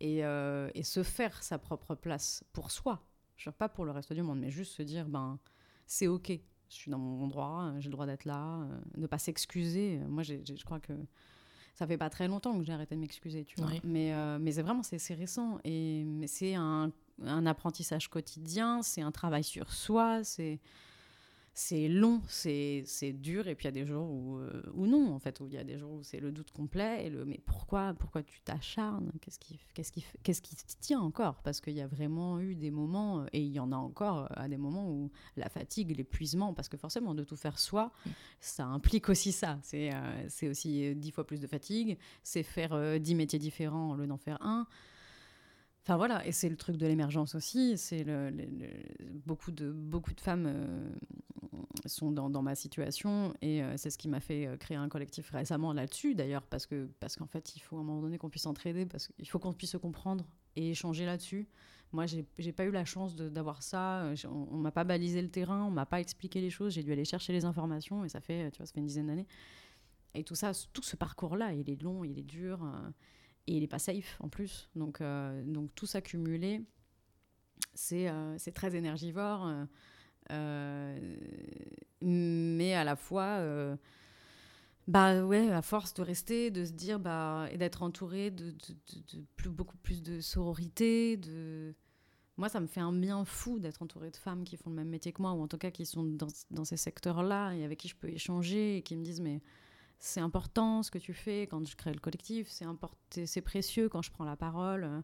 [0.00, 3.02] Et, euh, et, se faire sa propre place pour soi.
[3.58, 5.38] Pas pour le reste du monde, mais juste se dire, ben,
[5.86, 6.28] c'est OK.
[6.68, 8.62] Je suis dans mon droit, j'ai le droit d'être là.
[8.62, 9.98] Euh, ne pas s'excuser.
[10.08, 10.92] Moi, je crois que
[11.80, 13.70] ça fait pas très longtemps que j'ai arrêté de m'excuser, tu vois.
[13.84, 15.58] Mais, euh, mais c'est vraiment, c'est récent.
[15.64, 16.92] Et c'est un,
[17.24, 20.60] un, apprentissage quotidien, c'est un travail sur soi, c'est
[21.52, 25.12] c'est long, c'est dur, et puis il y a des jours où, euh, où non,
[25.12, 27.24] en fait, où il y a des jours où c'est le doute complet, et le
[27.24, 29.12] mais pourquoi, pourquoi tu t'acharnes?
[29.20, 31.42] Qu'est-ce qui, qu'est-ce qui, qu'est-ce qui tient encore?
[31.42, 34.48] Parce qu'il y a vraiment eu des moments, et il y en a encore à
[34.48, 37.92] des moments où la fatigue, l'épuisement, parce que forcément, de tout faire soi,
[38.40, 39.58] ça implique aussi ça.
[39.62, 43.96] C'est euh, aussi euh, dix fois plus de fatigue, c'est faire dix métiers différents au
[43.96, 44.66] lieu d'en faire un.
[45.82, 47.78] Enfin voilà, et c'est le truc de l'émergence aussi.
[47.78, 48.04] C'est
[49.24, 50.90] beaucoup de femmes euh,
[51.86, 54.88] sont dans, dans, ma situation et euh, c'est ce qui m'a fait euh, créer un
[54.88, 58.18] collectif récemment là-dessus d'ailleurs parce que parce qu'en fait il faut à un moment donné
[58.18, 60.24] qu'on puisse s'entraider parce qu'il faut qu'on puisse se comprendre
[60.56, 61.48] et échanger là-dessus.
[61.92, 64.12] Moi j'ai pas eu la chance d'avoir ça.
[64.26, 66.74] On, on m'a pas balisé le terrain, on m'a pas expliqué les choses.
[66.74, 69.06] J'ai dû aller chercher les informations et ça fait tu vois ça fait une dizaine
[69.06, 69.26] d'années.
[70.14, 72.60] Et tout ça, tout ce parcours là, il est long, il est dur
[73.46, 74.68] et il n'est pas safe en plus.
[74.74, 76.62] Donc, euh, donc tout s'accumuler,
[77.74, 79.50] c'est euh, très énergivore,
[80.30, 81.16] euh,
[82.00, 83.40] mais à la fois,
[84.86, 88.54] bah ouais, à force de rester, de se dire, bah, et d'être entouré de,
[89.36, 91.74] plus, beaucoup plus de sororité, de...
[92.36, 94.88] Moi, ça me fait un bien fou d'être entouré de femmes qui font le même
[94.88, 97.78] métier que moi, ou en tout cas qui sont dans, dans ces secteurs-là, et avec
[97.78, 99.42] qui je peux échanger, et qui me disent, mais
[100.00, 102.64] c'est important ce que tu fais quand je crée le collectif, c'est
[103.26, 105.02] c'est précieux quand je prends la parole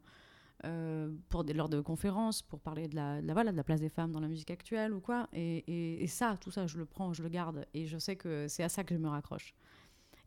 [0.64, 4.10] euh, pour lors de conférences, pour parler de la, la, de la place des femmes
[4.10, 5.28] dans la musique actuelle ou quoi.
[5.34, 8.62] Et, ça, tout ça, je le prends, je le garde, et je sais que c'est
[8.62, 9.54] à ça que je me raccroche.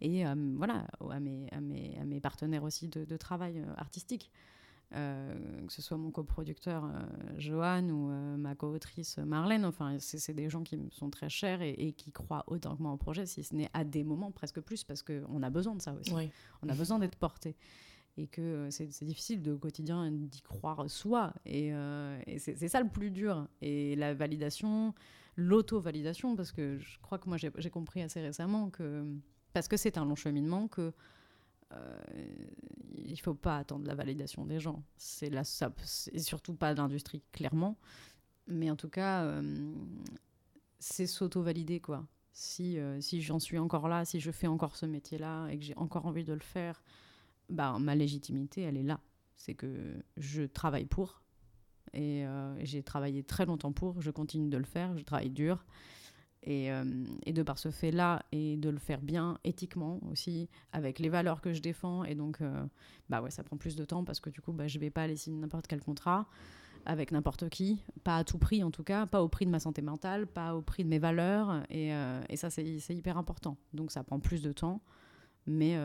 [0.02, 4.32] Et euh, voilà, à mes, partenaires aussi de, de travail euh, artistique.
[4.96, 6.90] Euh, que ce soit mon coproducteur euh,
[7.38, 9.64] Johan ou euh, ma co-autrice Marlène.
[9.64, 12.92] Enfin, c'est des gens qui me sont très chers et, qui croient autant que moi
[12.92, 15.82] au projet, si ce n'est à des moments presque plus, parce qu'on a besoin de
[15.82, 16.14] ça aussi.
[16.64, 17.56] On a besoin d'être porté.
[18.18, 21.34] Et que c'est difficile de, au quotidien d'y croire soi.
[21.46, 21.72] Et,
[22.40, 23.48] c'est ça le plus dur.
[23.62, 24.96] Et la validation,
[25.36, 29.06] l'auto-validation, parce que je crois que moi j'ai compris assez récemment que,
[29.54, 30.92] parce que c'est un long cheminement, que euh,
[31.72, 34.84] il ne faut pas attendre la validation des gens.
[34.98, 35.44] C'est la,
[36.12, 37.78] et surtout pas l'industrie, clairement.
[38.48, 39.74] Mais en tout cas, euh,
[40.80, 42.06] c'est s'auto-valider, quoi.
[42.32, 45.66] Si, euh, si j'en suis encore là, si je fais encore ce métier-là et que
[45.66, 46.82] j'ai encore envie de le faire,
[47.50, 49.00] bah, ma légitimité, elle est là.
[49.36, 51.22] C'est que je travaille pour.
[51.94, 52.24] Et
[52.60, 54.00] j'ai travaillé très longtemps pour.
[54.00, 54.96] Je continue de le faire.
[54.96, 55.66] Je travaille dur.
[56.50, 56.84] Et, euh,
[57.28, 61.42] et, de par ce fait-là, et de le faire bien éthiquement aussi, avec les valeurs
[61.42, 62.04] que je défends.
[62.04, 62.66] Et donc, euh,
[63.08, 65.04] bah ouais, ça prend plus de temps parce que du coup, bah, je vais pas
[65.04, 66.28] aller signer n'importe quel contrat
[66.86, 69.60] avec n'importe qui, pas à tout prix en tout cas, pas au prix de ma
[69.60, 71.64] santé mentale, pas au prix de mes valeurs.
[71.70, 73.56] Et, euh, et ça, c'est hyper important.
[73.74, 74.82] Donc, ça prend plus de temps,
[75.46, 75.78] mais,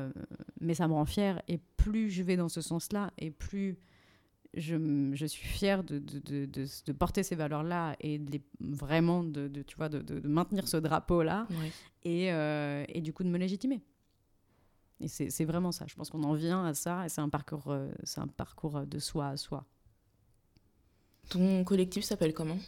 [0.60, 1.42] mais ça me rend fière.
[1.46, 3.76] Et plus je vais dans ce sens-là, et plus
[4.56, 9.22] je, je, suis fière de, de, de, de porter ces valeurs-là et de les, vraiment
[9.24, 11.46] de, tu vois, de, maintenir ce drapeau-là
[12.02, 13.82] et, euh, et, du coup de me légitimer.
[15.00, 15.86] Et c'est vraiment ça.
[15.88, 18.86] Je pense qu'on en vient à ça et c'est un parcours, euh, c'est un parcours
[18.86, 19.64] de soi à soi.
[21.28, 22.58] Ton collectif s'appelle comment?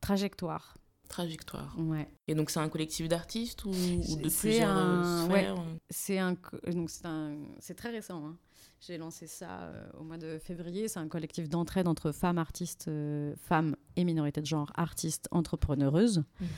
[0.00, 0.76] Trajectoire.
[1.08, 1.74] Trajectoire.
[1.78, 2.06] Ouais.
[2.26, 6.36] Et donc c'est un collectif d'artistes ou, de plusieurs un, sphères C'est un,
[6.72, 8.26] donc c'est très récent.
[8.26, 8.36] Hein.
[8.80, 10.86] J'ai lancé ça euh, au mois de février.
[10.86, 16.18] C'est un collectif d'entraide entre femmes artistes, euh, femmes et minorités de genre, artistes, entrepreneureuses.
[16.40, 16.48] Mhm.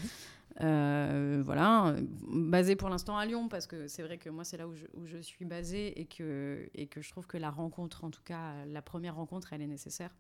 [0.62, 1.96] Euh, voilà,
[2.28, 4.84] basé pour l'instant à Lyon, parce que c'est vrai que moi, c'est là où je,
[4.94, 8.22] où je, suis basée et que, et que je trouve que la rencontre, en tout
[8.22, 10.14] cas, la première rencontre, elle est nécessaire.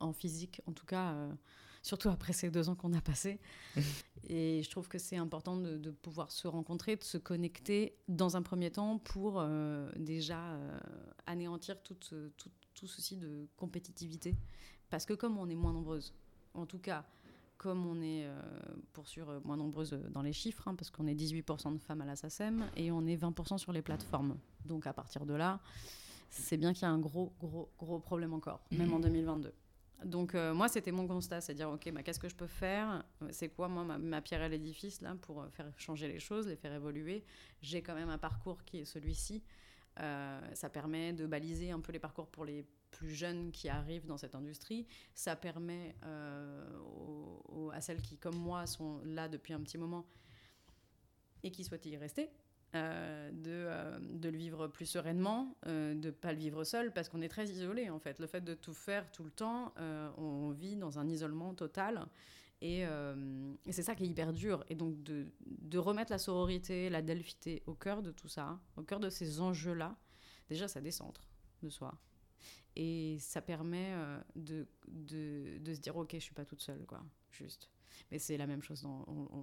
[0.00, 1.14] En physique, en tout cas
[1.82, 3.38] surtout après ces deux ans qu'on a passés.
[4.28, 8.42] et je trouve que c'est important de, pouvoir se rencontrer, de se connecter dans un
[8.42, 10.78] premier temps pour euh, déjà euh,
[11.26, 14.36] anéantir tout, tout, tout, ceci de compétitivité.
[14.90, 16.14] Parce que comme on est moins nombreuses,
[16.54, 17.04] en tout cas,
[17.58, 18.40] comme on est, euh,
[18.92, 22.04] pour sûr, moins nombreuses dans les chiffres, hein, parce qu'on est 18% de femmes à
[22.04, 24.36] la SACEM et on est 20% sur les plateformes.
[24.64, 25.60] Donc à partir de là,
[26.30, 29.52] c'est bien qu'il y a un gros, gros, gros problème encore, même en 2022.
[30.04, 33.04] Donc euh, moi, c'était mon constat, c'est dire, ok, bah, qu'est-ce que je peux faire?
[33.30, 36.56] C'est quoi, moi, ma, pierre à l'édifice, là, pour euh, faire changer les choses, les
[36.56, 37.24] faire évoluer?
[37.60, 39.42] J'ai quand même un parcours qui est celui-ci,
[39.96, 44.16] ça permet de baliser un peu les parcours pour les plus jeunes qui arrivent dans
[44.16, 44.86] cette industrie.
[45.14, 50.06] Ça permet à celles qui, comme moi, sont là depuis un petit moment
[51.42, 52.30] et qui souhaitent y rester,
[52.74, 56.90] euh, de, euh, de, le vivre plus sereinement, euh, de ne pas le vivre seul,
[56.90, 58.18] parce qu'on est très isolé en fait.
[58.18, 59.74] Le fait de tout faire tout le temps,
[60.16, 62.06] on vit dans un isolement total.
[62.62, 62.86] Et,
[63.70, 64.64] c'est ça qui est hyper dur.
[64.70, 68.82] Et donc de, de, remettre la sororité, la delphité au cœur de tout ça, au
[68.82, 69.96] cœur de ces enjeux-là,
[70.48, 71.28] déjà ça décentre
[71.62, 71.94] de soi.
[72.74, 73.90] Et ça permet
[74.34, 77.68] de, de, de, se dire, ok, je suis pas toute seule, quoi, juste.
[78.10, 78.86] Mais c'est la même chose,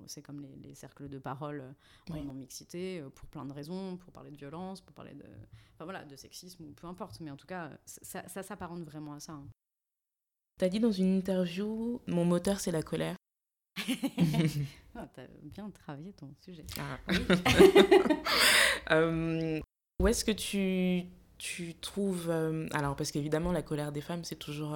[0.08, 1.64] c'est comme les, cercles de parole
[2.12, 5.26] euh, en mixité, euh, pour plein de raisons, pour parler de violence, pour parler de,
[5.74, 7.20] enfin, voilà, de sexisme, ou peu importe.
[7.20, 9.34] Mais en tout cas, ça, ça s'apparente vraiment à ça.
[9.34, 9.48] Hein.
[10.60, 13.16] Tu as dit dans une interview, mon moteur, c'est la colère.
[14.96, 16.66] ah, tu as bien travaillé ton sujet.
[16.78, 17.00] Ah.
[18.92, 19.60] Euh,
[20.00, 21.06] où est-ce que tu,
[21.38, 22.32] tu trouves...
[22.72, 24.76] alors, parce qu'évidemment, la colère des femmes, c'est toujours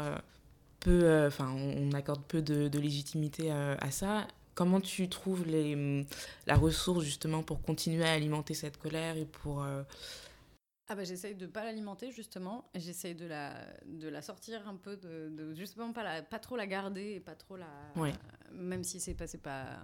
[0.83, 4.27] peu, euh, enfin, on, accorde peu de, légitimité euh, à, ça.
[4.53, 6.05] Comment tu trouves les, mm,
[6.45, 9.83] la ressource justement pour continuer à alimenter cette colère et pour euh,
[10.89, 14.97] ah bah j'essaye de pas l'alimenter justement, j'essaye de la, de la sortir un peu,
[14.97, 17.69] de, de justement pas, la, pas trop la garder et pas trop la...
[18.51, 19.25] Même si c'est pas...
[19.41, 19.79] pas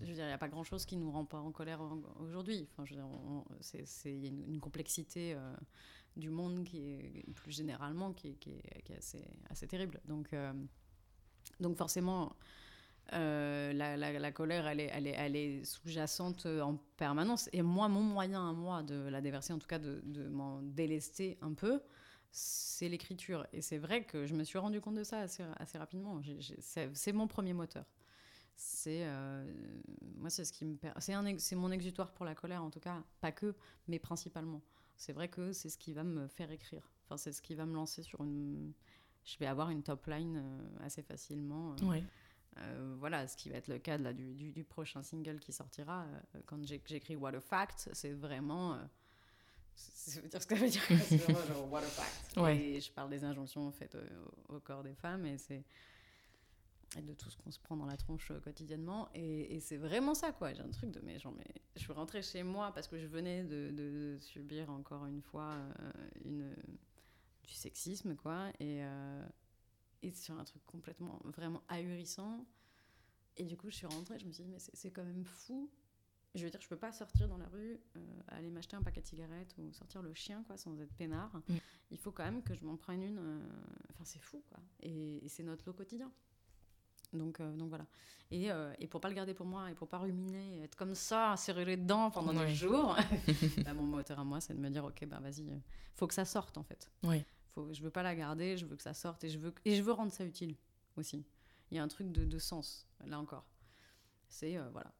[0.00, 1.80] je veux dire, il n'y a pas grand-chose qui nous rend pas en colère
[2.20, 2.68] aujourd'hui.
[2.70, 3.08] Enfin, je veux dire,
[3.60, 5.34] c'est, y a une, complexité
[6.16, 10.00] du monde qui est plus généralement qui est, qui est, assez, assez terrible.
[10.06, 10.52] Donc, euh,
[11.60, 12.36] donc forcément,
[13.12, 17.48] euh, la, la, colère, elle est, elle est, elle est sous-jacente en permanence.
[17.52, 20.62] Et moi, mon moyen à moi de la déverser, en tout cas de, de m'en
[20.62, 21.80] délester un peu,
[22.30, 23.46] c'est l'écriture.
[23.52, 26.20] Et c'est vrai que je me suis rendu compte de ça assez, assez rapidement.
[26.40, 27.84] C'est mon premier moteur.
[28.56, 29.44] C'est euh,
[30.16, 30.76] moi, c'est ce qui me
[31.38, 33.54] c'est mon exutoire pour la colère en tout cas, pas que,
[33.88, 34.62] mais principalement
[35.02, 36.88] c'est vrai que c'est ce qui va me faire écrire.
[37.04, 38.72] Enfin, c'est ce qui va me lancer sur une.
[39.24, 41.74] Je vais avoir une top line euh, assez facilement.
[41.82, 42.00] Euh,
[42.58, 46.06] euh, voilà, ce qui va être le cas là, du, du, prochain single qui sortira.
[46.46, 48.78] quand j'écris What a Fact, c'est vraiment.
[49.74, 50.82] ça veut dire ce que ça veut dire.
[51.08, 52.38] c'est vraiment genre What a Fact.
[52.56, 53.96] Et je parle des injonctions faites
[54.48, 55.64] au corps des femmes et c'est
[56.96, 59.08] et de tout ce qu'on se prend dans la tronche euh, quotidiennement.
[59.14, 60.52] Et, c'est vraiment ça, quoi.
[60.52, 63.06] J'ai un truc de, mais genre, mais je suis rentrée chez moi parce que je
[63.06, 65.92] venais de, subir encore une fois euh,
[66.24, 66.54] une,
[67.44, 68.50] du sexisme, quoi.
[68.60, 69.26] Et, euh,
[70.02, 72.46] et sur un truc complètement, vraiment ahurissant.
[73.36, 75.70] Et du coup, je suis rentrée, je me suis dit, mais c'est quand même fou.
[76.34, 77.78] Je veux dire, je peux pas sortir dans la rue,
[78.28, 81.34] aller m'acheter un paquet de cigarettes ou sortir le chien, quoi, sans être peinard.
[81.48, 81.56] Mm.
[81.90, 83.18] Il faut quand même que je m'en prenne une.
[83.90, 84.58] Enfin, c'est fou, quoi.
[84.80, 86.10] Et, et c'est notre lot quotidien.
[87.12, 87.86] Donc, euh, donc voilà.
[88.30, 90.94] Et, euh, et, pour pas le garder pour moi et pour pas ruminer, être comme
[90.94, 92.96] ça, serrer les dents pendant des jours,
[93.64, 95.58] bah, mon moteur à moi, c'est de me dire ok, ben vas-y, euh,
[95.94, 96.90] faut que ça sorte en fait.
[97.02, 97.22] Oui.
[97.54, 99.74] Faut, je veux pas la garder, je veux que ça sorte et je veux, et
[99.74, 100.56] je veux rendre ça utile
[100.96, 101.24] aussi.
[101.70, 103.46] Il y a un truc de, de sens, là encore.
[104.28, 104.90] C'est voilà,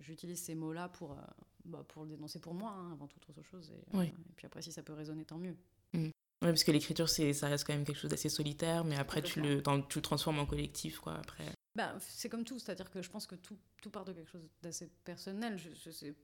[0.00, 1.16] j'utilise ces mots-là pour,
[1.64, 3.72] bah, pour le dénoncer pour moi, hein, avant toute autre chose.
[3.94, 5.56] Et, et, puis après, si ça peut résonner, tant mieux.
[5.94, 6.10] Mmh.
[6.42, 9.40] Oui, parce que l'écriture, ça reste quand même quelque chose d'assez solitaire, mais après, tu
[9.40, 11.46] le, tu le transformes en collectif, quoi, après.
[11.74, 13.56] Bah, c'est comme tout, c'est-à-dire que je pense que tout,
[13.90, 15.58] part de quelque chose d'assez personnel.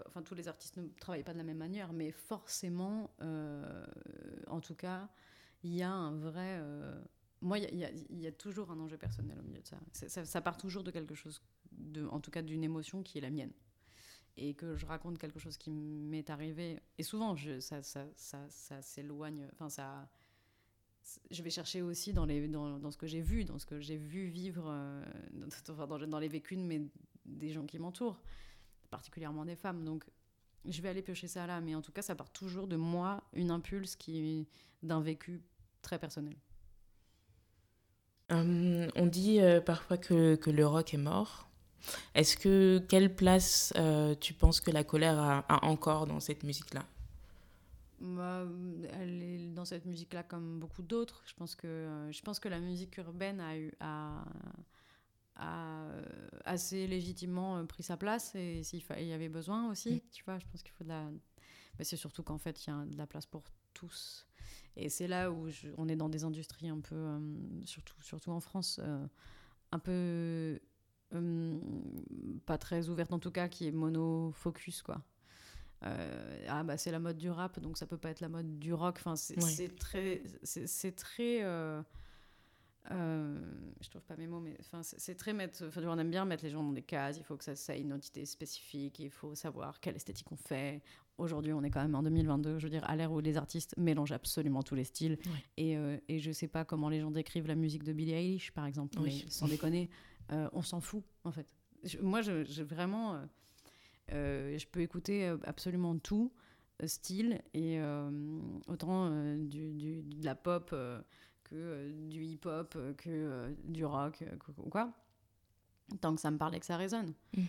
[0.07, 3.87] Enfin, tous les artistes ne travaillent pas de la même manière, mais forcément, euh,
[4.49, 5.09] en tout cas,
[5.63, 6.59] il y a un vrai.
[6.61, 7.03] Euh,
[7.41, 7.79] moi, il
[8.11, 10.25] y, a toujours un enjeu personnel au milieu de ça.
[10.25, 10.41] ça.
[10.41, 11.41] part toujours de quelque chose,
[12.11, 13.53] en tout cas d'une émotion qui est la mienne.
[14.37, 16.81] Et que je raconte quelque chose qui m'est arrivé.
[16.99, 19.49] Et souvent, ça, ça s'éloigne.
[19.53, 20.09] Enfin, ça
[21.31, 23.97] je vais chercher aussi dans, les, dans, ce que j'ai vu, dans ce que j'ai
[23.97, 25.05] vu vivre, euh,
[25.77, 26.83] dans, dans, les vécus de mes,
[27.25, 28.21] des gens qui m'entourent,
[28.91, 29.85] particulièrement des femmes.
[29.85, 30.05] Donc,
[30.65, 33.23] je vais aller piocher ça là, mais en tout cas, ça part toujours de moi,
[33.33, 34.47] une impulse qui
[34.83, 35.43] d'un vécu
[35.83, 36.37] très personnel.
[38.31, 41.49] Hum, on dit euh, parfois que, que, le rock est mort.
[42.15, 46.85] Est-ce que quelle place euh, tu penses que la colère a encore dans cette musique-là?
[48.01, 48.47] Bah,
[48.93, 51.23] elle est dans cette musique-là comme beaucoup d'autres.
[51.27, 54.25] Je pense que euh, je pense que la musique urbaine a eu a,
[55.37, 55.87] a
[56.45, 59.97] assez légitimement euh, pris sa place et s'il y avait besoin aussi.
[59.97, 60.01] Mm.
[60.13, 61.11] Tu vois, je pense qu'il faut de la.
[61.79, 64.27] Mais c'est surtout qu'en fait, il y a de la place pour tous.
[64.77, 67.19] Et c'est là où on est dans des industries un peu, euh,
[67.65, 68.81] surtout, surtout en France,
[69.73, 70.61] un peu
[72.47, 75.03] pas très ouvertes en tout cas, qui est monofocus quoi.
[75.85, 78.59] Euh, ah bah c'est la mode du rap donc ça peut pas être la mode
[78.59, 78.97] du rock.
[78.99, 81.81] Enfin c'est très c'est très euh,
[82.91, 83.39] euh,
[83.81, 86.43] je trouve pas mes mots mais enfin c'est très mettre enfin on aime bien mettre
[86.45, 87.19] les gens dans des cases.
[87.19, 88.99] Il faut que ça, ça ait une identité spécifique.
[88.99, 90.83] Il faut savoir quelle esthétique on fait.
[91.17, 93.75] Aujourd'hui, on est quand même en 2022, je veux dire, à l'ère où les artistes
[93.77, 95.19] mélangent absolument tous les styles.
[95.57, 98.67] Et, et, je sais pas comment les gens décrivent la musique de Billie Eilish, par
[98.67, 99.91] exemple, mais sans déconner,
[100.31, 101.53] on s'en fout, en fait.
[102.01, 103.21] moi, je, vraiment,
[104.11, 106.33] je peux écouter absolument tout
[106.87, 107.81] style, et
[108.67, 110.75] autant du, du, de la pop
[111.45, 114.25] que du hip-hop, que du rock,
[114.59, 114.93] ou quoi
[116.01, 117.15] tant que ça me parle et que ça résonne.
[117.37, 117.45] Mhm.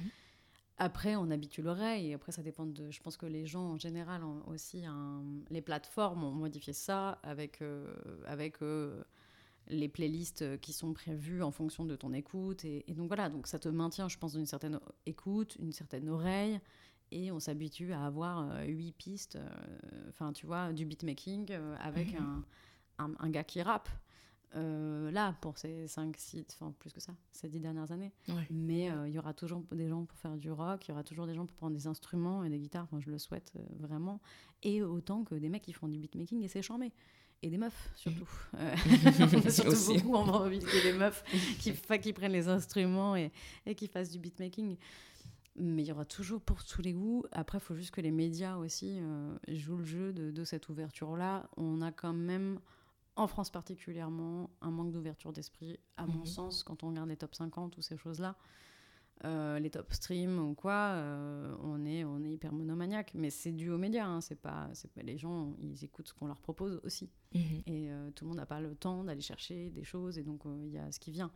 [0.77, 2.89] Après, on habitue l'oreille et après, ça dépend de.
[2.89, 4.85] Je pense que les gens en général ont aussi
[5.49, 7.93] les plateformes ont modifié ça avec euh,
[8.25, 9.03] avec euh,
[9.69, 13.29] les playlists qui sont prévues en fonction de ton écoute et, donc voilà.
[13.29, 16.59] Donc ça te maintient, je pense, dans une certaine écoute, une certaine oreille
[17.11, 19.37] et on s'habitue à avoir euh, huit pistes.
[20.09, 22.43] Enfin, tu vois, du beatmaking avec un,
[22.99, 23.89] un, un, gars qui rappe.
[24.55, 28.11] Euh, là pour ces 5, 6, enfin plus que ça, ces 10 dernières années.
[28.49, 31.03] Mais euh, il y aura toujours des gens pour faire du rock, il y aura
[31.03, 33.61] toujours des gens pour prendre des instruments et des guitares, enfin, je le souhaite euh,
[33.79, 34.19] vraiment.
[34.63, 36.91] Et autant que des mecs qui font du beatmaking et c'est charmé.
[37.41, 38.27] Et des meufs, surtout.
[39.49, 39.97] surtout Aussi.
[39.99, 41.23] beaucoup en des meufs
[41.59, 43.31] qui, qui prennent les instruments et,
[43.65, 44.75] et qui fassent du beatmaking.
[45.55, 47.23] Mais il y aura toujours pour tous les goûts.
[47.31, 48.99] Après, il faut juste que les médias aussi
[49.47, 51.49] jouent le jeu de, de cette ouverture-là.
[51.57, 52.59] On a quand même
[53.19, 56.25] en France particulièrement, un manque d'ouverture d'esprit, à mon mhm.
[56.25, 58.35] sens, quand on regarde les top 50 ou ces choses-là.
[59.25, 63.11] Euh, les top streams ou quoi, euh, on, est, on est hyper monomaniaque.
[63.15, 64.05] Mais c'est dû aux médias.
[64.05, 67.09] Hein, c'est pas, pas, les gens, ils écoutent ce qu'on leur propose aussi.
[67.33, 67.63] Mhm.
[67.65, 70.17] Et euh, tout le monde n'a pas le temps d'aller chercher des choses.
[70.17, 71.31] Et donc, il y a ce qui vient.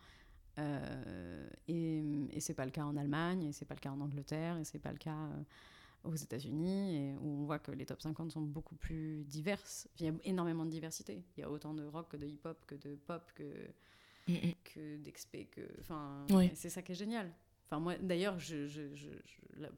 [1.67, 4.57] et, et c'est pas le cas en Allemagne, et c'est pas le cas en Angleterre,
[4.57, 5.29] et c'est pas le cas
[6.03, 9.89] aux États-Unis, où on voit que les top 50 sont beaucoup plus diverses.
[9.99, 11.25] Il y a énormément de diversité.
[11.35, 13.43] Il y a autant de rock que de hip-hop, que de pop, que,
[14.27, 14.53] mm, mm.
[14.63, 15.45] que d'expé.
[15.47, 15.61] Que...
[15.81, 17.33] Enfin, C'est ça qui est génial.
[17.65, 19.09] Enfin, moi, d'ailleurs, je, je,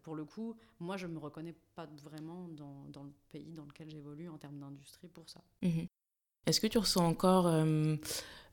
[0.03, 3.89] pour le coup, moi, je me reconnais pas vraiment dans, dans le pays dans lequel
[3.89, 5.41] j'évolue en termes d'industrie pour ça.
[5.63, 5.87] Mm-hmm.
[6.45, 7.95] Est-ce que tu ressens encore euh,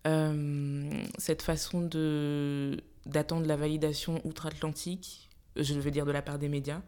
[0.07, 6.49] euh, cette façon de d'attendre la validation outre-Atlantique, je veux dire de la part des
[6.49, 6.83] médias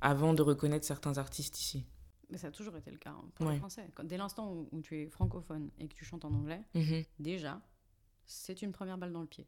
[0.00, 1.84] avant de reconnaître certains artistes ici?
[2.30, 3.86] Mais ça a toujours été le cas hein, pour les Français.
[4.04, 7.04] dès l'instant où, tu es francophone et que tu chantes en anglais, mhm.
[7.18, 7.60] déjà,
[8.24, 9.46] c'est une première balle dans le pied.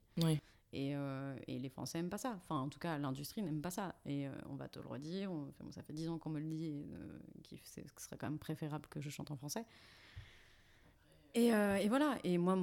[0.75, 2.35] Et, euh, et, les Français n'aiment pas ça.
[2.37, 3.95] Enfin, en tout cas, l'industrie n'aime pas ça.
[4.07, 5.31] Et euh, on va te le redire.
[5.71, 9.01] ça fait dix ans qu'on me le dit, euh, qu'il serait quand même préférable que
[9.01, 9.65] je chante en français.
[11.37, 11.51] Et,
[11.89, 12.57] voilà, et moi,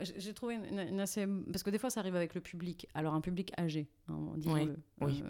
[0.00, 1.26] j'ai trouvé une, assez.
[1.26, 2.88] Parce que des fois, ça arrive avec le public.
[2.94, 4.76] Alors, un public âgé, hein, disons-le.
[5.00, 5.22] Oui,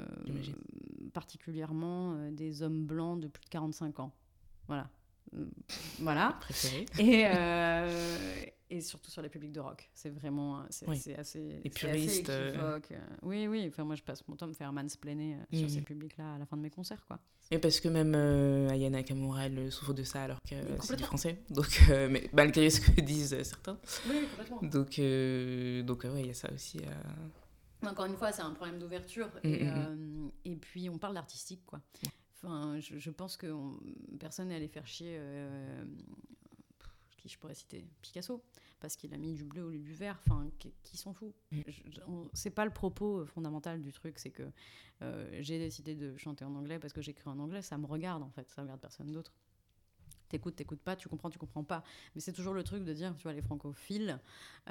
[1.13, 4.13] particulièrement des hommes blancs de plus de 45 ans.
[4.69, 4.89] Voilà.
[6.01, 6.39] voilà.
[6.99, 7.25] Et,
[8.71, 9.89] et surtout sur les publics de rock.
[9.95, 12.31] C'est vraiment c'est assez, les puristes.
[12.31, 12.79] Euh.
[13.23, 13.67] Oui, oui.
[13.69, 15.85] Enfin, moi, je passe mon temps à me faire mansplainer euh, sur ces mhm.
[15.85, 17.19] publics-là à la fin de mes concerts, quoi.
[17.51, 21.05] Et parce que même euh, Ayana Kamura, elle souffre de ça alors que c'est du
[21.05, 21.43] français.
[21.51, 23.79] Donc, mais malgré ce que disent certains.
[24.09, 24.61] Oui, complètement.
[24.63, 25.01] Donc,
[25.87, 26.81] donc ouais, il y a ça aussi.
[27.87, 29.29] Encore une fois, c'est un problème d'ouverture.
[29.45, 30.31] Mm, et, mm, mm.
[30.47, 31.81] et, puis, on parle d'artistique, quoi.
[32.35, 33.47] Enfin, je, je pense que
[34.19, 35.21] personne n'est allé faire chier
[37.29, 38.43] je pourrais citer Picasso,
[38.81, 41.61] parce qu'il a mis du bleu au lieu du vert, enfin, qui, s'en fout mm.
[42.33, 44.45] C'est pas le propos euh, fondamental du truc, c'est que
[45.03, 48.23] euh, j'ai décidé de chanter en anglais parce que j'écris en anglais, ça me regarde
[48.23, 49.33] en fait, ça regarde personne d'autre.
[50.29, 51.85] T'écoutes, t'écoutes pas, tu comprends, tu comprends pas.
[52.15, 54.19] Mais c'est toujours le truc de dire, tu vois, les francophiles,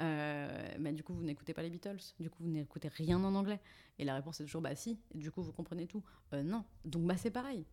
[0.00, 3.34] euh, bah, du coup, vous n'écoutez pas les Beatles, du coup, vous n'écoutez rien en
[3.34, 3.60] anglais.
[3.98, 6.02] Et la réponse est toujours, bah si, du coup, vous comprenez tout.
[6.32, 7.64] non, donc bah c'est pareil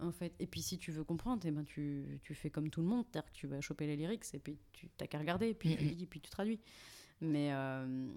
[0.00, 0.34] en fait.
[0.38, 3.04] Et puis si tu veux comprendre, eh ben, tu, tu fais comme tout le monde,
[3.10, 5.76] c'est-à-dire que tu vas choper les lyrics et puis tu n'as qu'à regarder, et puis,
[5.76, 6.60] tu puis tu traduis.
[7.22, 8.08] Mais euh,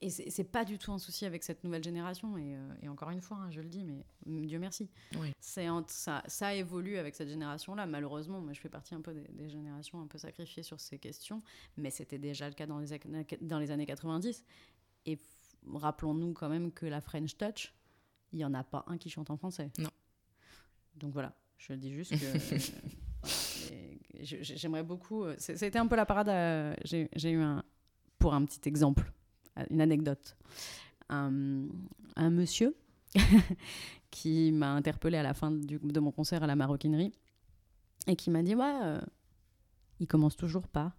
[0.00, 2.38] et c'est pas du tout un souci avec cette nouvelle génération.
[2.38, 4.88] Et, euh, et encore une fois, hein, je le dis, mais Dieu merci.
[5.40, 7.86] C'est ça, ça évolue avec cette génération-là.
[7.86, 11.42] Malheureusement, moi, je fais partie un peu des, générations un peu sacrifiées sur ces questions,
[11.76, 12.88] mais c'était déjà le cas dans les,
[13.40, 14.44] dans les années 90.
[15.06, 15.18] Et
[15.72, 17.74] rappelons-nous quand même que la French Touch,
[18.32, 19.70] il y en a pas un qui chante en français.
[19.78, 19.90] Non.
[20.96, 23.28] Donc voilà, je dis juste que
[24.22, 25.24] j'aimerais beaucoup.
[25.24, 26.76] Euh, c'était un peu la parade.
[26.84, 27.62] J'ai eu un,
[28.18, 29.12] pour un petit exemple,
[29.70, 30.36] une anecdote.
[31.10, 31.66] Un,
[32.16, 32.74] un monsieur
[34.10, 37.12] qui m'a interpellé à la fin du, de mon concert à la maroquinerie
[38.06, 39.00] et qui m'a dit Ouais, euh,
[40.00, 40.94] il commence toujours pas.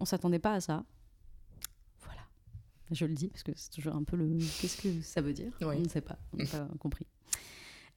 [0.00, 0.84] On s'attendait pas à ça.
[2.00, 2.22] Voilà.
[2.90, 4.38] Je le dis parce que c'est toujours un peu le.
[4.60, 5.52] Qu'est-ce que ça veut dire?
[5.60, 6.18] On ne sait pas.
[6.32, 7.06] On n'a pas compris.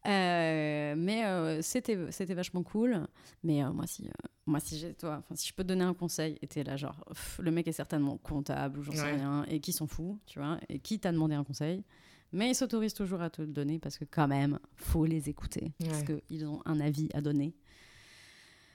[0.08, 3.08] Euh, mais euh, c'était c'était vachement cool.
[3.44, 4.10] Mais euh, moi, si,
[4.46, 7.04] moi, si j'ai toi, si je peux te donner un conseil, et t'es là, genre,
[7.40, 10.60] le mec est certainement comptable ou j'en sais rien, et qui s'en fout, tu vois,
[10.70, 11.84] et qui t'a demandé un conseil,
[12.32, 15.74] Mais ils s'autorisent toujours à te le donner parce que quand même, faut les écouter.
[15.80, 17.56] Parce qu'ils ont un avis à donner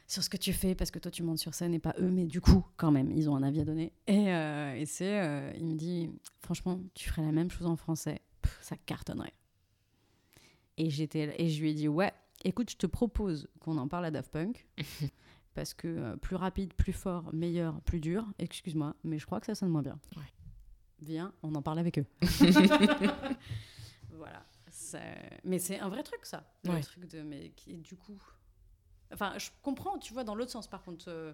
[0.07, 2.11] sur ce que tu fais parce que toi tu montes sur scène et pas eux,
[2.11, 3.93] mais du coup, quand même, ils ont un avis à donner.
[4.07, 6.11] Et, euh, et c'est, euh, il me dit,
[6.43, 8.20] franchement, tu ferais la même chose en français,
[8.61, 9.33] ça cartonnerait.
[10.77, 12.12] Et, j'étais, et je lui ai dit, ouais,
[12.45, 14.66] écoute, je te propose qu'on en parle à Daft Punk.
[15.55, 19.47] parce que euh, plus rapide, plus fort, meilleur, plus dur, excuse-moi, mais je crois que
[19.47, 20.01] ça sonne moins bien.
[21.01, 22.07] Viens, on en parle avec eux.
[24.11, 24.45] voilà.
[25.45, 26.45] Mais c'est un vrai truc, ça.
[26.64, 27.22] Le truc de.
[27.22, 28.18] Mais qui, du coup,
[29.14, 31.33] Enfin, je comprends, tu vois, dans l'autre sens, par contre, euh,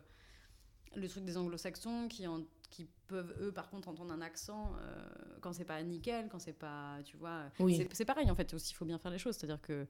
[0.94, 2.26] le truc des anglo-saxons qui,
[2.70, 5.08] qui peuvent, eux, par contre, entendre un accent euh,
[5.40, 7.44] quand c'est pas nickel, quand c'est pas, tu vois.
[7.92, 9.36] C'est pareil, en fait, aussi, il faut bien faire les choses.
[9.36, 9.86] C'est-à-dire que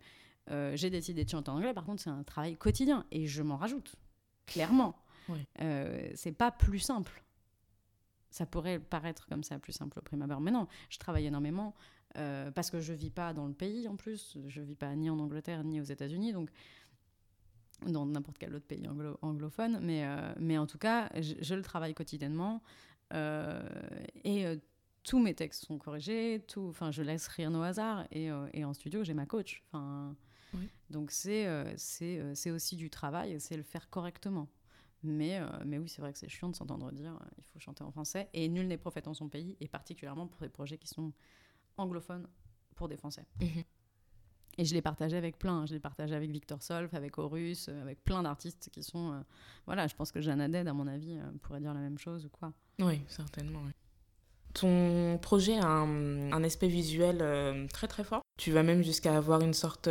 [0.51, 3.43] euh, j'ai décidé de chanter en anglais, par contre, c'est un travail quotidien et je
[3.43, 3.95] m'en rajoute,
[4.47, 4.97] clairement.
[6.15, 7.23] c'est pas plus simple.
[8.31, 11.75] Ça pourrait paraître comme ça plus simple au prime abord, mais non, je travaille énormément.
[12.15, 15.19] parce que je vis pas dans le pays en plus, je vis pas ni en
[15.19, 16.51] Angleterre ni aux États-Unis, donc
[17.87, 18.87] dans n'importe quel autre pays
[19.23, 22.63] anglophone, mais, euh, mais en tout cas, je, le travaille quotidiennement
[23.13, 23.63] euh,
[24.25, 24.57] et euh,
[25.03, 28.75] tous mes textes sont corrigés, tout, enfin, je laisse rien au hasard et, et en
[28.75, 29.63] studio, j'ai ma coach.
[29.73, 30.15] Enfin,
[30.91, 34.49] Donc c'est c'est aussi du travail, c'est le faire correctement.
[35.03, 37.91] Mais, mais oui, c'est vrai que c'est chiant de s'entendre dire il faut chanter en
[37.91, 41.13] français et nul n'est prophète en son pays, et particulièrement pour des projets qui sont
[41.79, 42.29] anglophones
[42.81, 43.27] pour des Français.
[43.41, 43.65] Mhm.
[44.61, 45.65] Et je l'ai partagé avec plein.
[45.65, 49.13] Je l'ai partagé avec Victor Solf, avec Horus, euh, avec plein d'artistes qui sont.
[49.13, 49.21] Euh,
[49.65, 52.27] voilà, je pense que Jeanne Aded, à mon avis, euh, pourrait dire la même chose
[52.27, 52.53] ou quoi.
[52.79, 53.63] Oui, certainement.
[54.53, 58.21] Ton projet a un, aspect visuel très très fort.
[58.37, 59.89] Tu vas même jusqu'à avoir une sorte.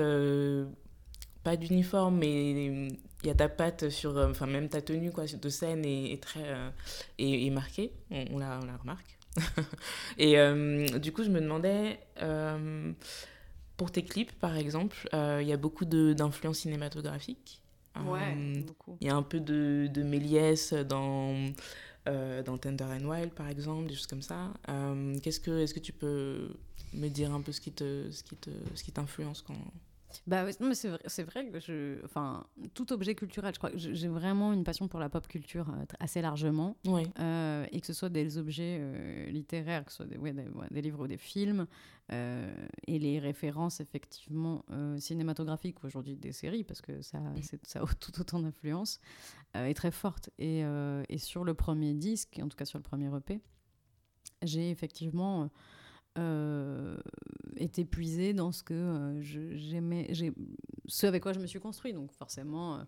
[1.43, 2.51] pas d'uniforme, mais
[2.93, 4.17] il y a ta patte sur.
[4.17, 6.71] Enfin, même ta tenue quoi, de scène est, très.
[7.17, 7.91] est, marquée.
[8.11, 9.17] On, la, remarque.
[10.19, 10.35] et
[10.99, 11.99] du coup, je me demandais
[13.79, 17.61] pour tes clips, par exemple, euh, il y a beaucoup d'influences cinématographiques.
[18.05, 18.97] Ouais, euh, beaucoup.
[18.99, 21.33] Il y a un peu de, de Méliès dans,
[22.09, 24.51] euh, dans Tender and Wild, par exemple, des choses comme ça.
[25.23, 26.49] Qu'est-ce que, Est-ce que tu peux
[26.93, 28.17] me dire un peu ce qui t'influence
[28.75, 28.91] ce qui
[29.47, 29.71] quand,
[30.27, 33.77] bah mais c'est vrai, c'est vrai que je, enfin, tout objet culturel, je crois que
[33.77, 37.93] j'ai vraiment une passion pour la pop culture euh, assez largement, euh, et que ce
[37.93, 40.17] soit des objets euh, littéraires, que ce soit des,
[40.71, 41.67] des, livres ou des films,
[42.11, 44.65] et les références effectivement
[44.97, 47.19] cinématographiques aujourd'hui des séries, parce que ça,
[47.63, 48.99] ça a tout autant d'influence,
[49.53, 50.31] est très forte.
[50.39, 50.63] Et,
[51.09, 53.39] et, sur le premier disque, en tout cas sur le premier EP,
[54.41, 55.51] j'ai effectivement
[57.59, 60.11] est épuisé dans ce que euh, j'aimais,
[60.87, 61.93] ce avec quoi je me suis construit.
[61.93, 62.83] Donc forcément, euh,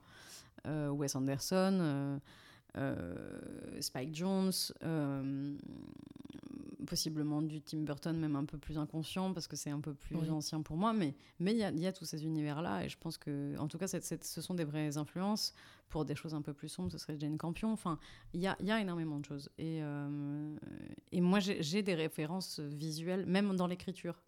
[0.67, 2.19] euh, Wes Anderson,
[3.79, 4.51] Spike Jones,
[6.85, 10.31] possiblement du Tim Burton, même un peu plus inconscient parce que c'est un peu plus
[10.31, 10.93] ancien pour moi.
[10.93, 13.67] Mais mais il y a, y a, tous ces univers-là et je pense que, en
[13.67, 15.53] tout cas, ce sont des vraies influences.
[15.89, 17.73] Pour des choses un peu plus sombres, ce serait Jane Campion.
[17.73, 17.99] Enfin,
[18.33, 19.49] il y a, y a, énormément de choses.
[19.57, 20.55] Et, euh,
[21.11, 24.23] et moi, j'ai des références visuelles, même dans l'écriture.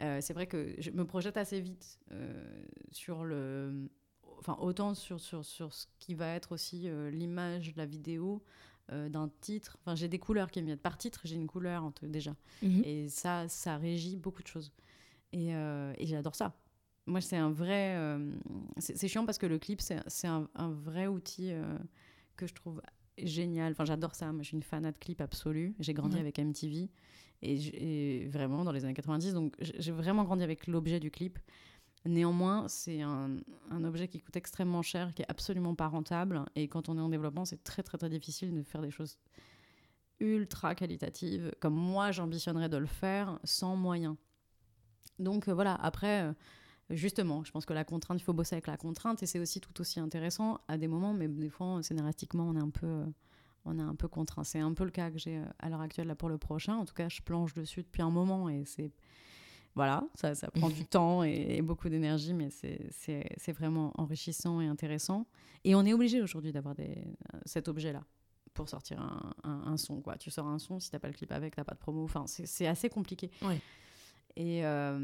[0.00, 3.90] Euh, c'est vrai que je me projette assez vite euh, sur le.
[4.38, 8.42] Enfin, autant sur, sur, sur ce qui va être aussi l'image, la vidéo,
[8.90, 9.76] d'un titre.
[9.80, 10.78] Enfin, j'ai des couleurs qui me viennent.
[10.78, 12.34] Par titre, j'ai une couleur déjà.
[12.62, 12.82] Mhm.
[12.84, 14.72] Et ça, ça régit beaucoup de choses.
[15.32, 16.56] Et, et j'adore ça
[17.10, 17.94] moi, c'est un vrai.
[17.96, 18.32] Euh,
[18.78, 21.76] c'est chiant parce que le clip, c'est un, un, vrai outil euh,
[22.36, 22.80] que je trouve
[23.18, 23.72] génial.
[23.72, 24.32] Enfin, j'adore ça.
[24.32, 25.74] Moi, je suis une fanat de clip absolue.
[25.80, 26.88] J'ai grandi avec MTV
[27.42, 29.34] et, vraiment dans les années 90.
[29.34, 31.38] Donc, j'ai vraiment grandi avec l'objet du clip.
[32.06, 33.36] Néanmoins, c'est un,
[33.84, 36.44] objet qui coûte extrêmement cher, qui est absolument pas rentable.
[36.54, 39.18] Et quand on est en développement, c'est très, très, très difficile de faire des choses
[40.18, 44.16] ultra qualitatives, comme moi, j'ambitionnerais de le faire sans moyens.
[45.18, 45.74] Donc, euh, voilà.
[45.74, 46.34] Après
[46.90, 49.60] Justement, je pense que la contrainte, il faut bosser avec la contrainte et c'est aussi
[49.60, 53.04] tout aussi intéressant à des moments, mais des fois, scénaristiquement, on est un peu,
[53.64, 54.42] on est un peu contraint.
[54.42, 56.74] C'est un peu le cas que j'ai euh, à l'heure actuelle là, pour le prochain.
[56.74, 58.92] En tout cas, je planche dessus depuis un moment et c'est.
[59.74, 65.26] Voilà, ça, ça prend du temps et, beaucoup d'énergie, mais c'est vraiment enrichissant et intéressant.
[65.64, 66.74] Et on est obligé aujourd'hui d'avoir
[67.44, 68.04] cet objet-là
[68.54, 70.00] pour sortir un, un, son.
[70.00, 70.16] Quoi.
[70.16, 71.78] Tu sors un son, si tu n'as pas le clip avec, tu n'as pas de
[71.78, 72.02] promo.
[72.04, 73.30] Enfin, c'est assez compliqué.
[73.42, 73.60] Oui.
[74.36, 74.98] Et, euh,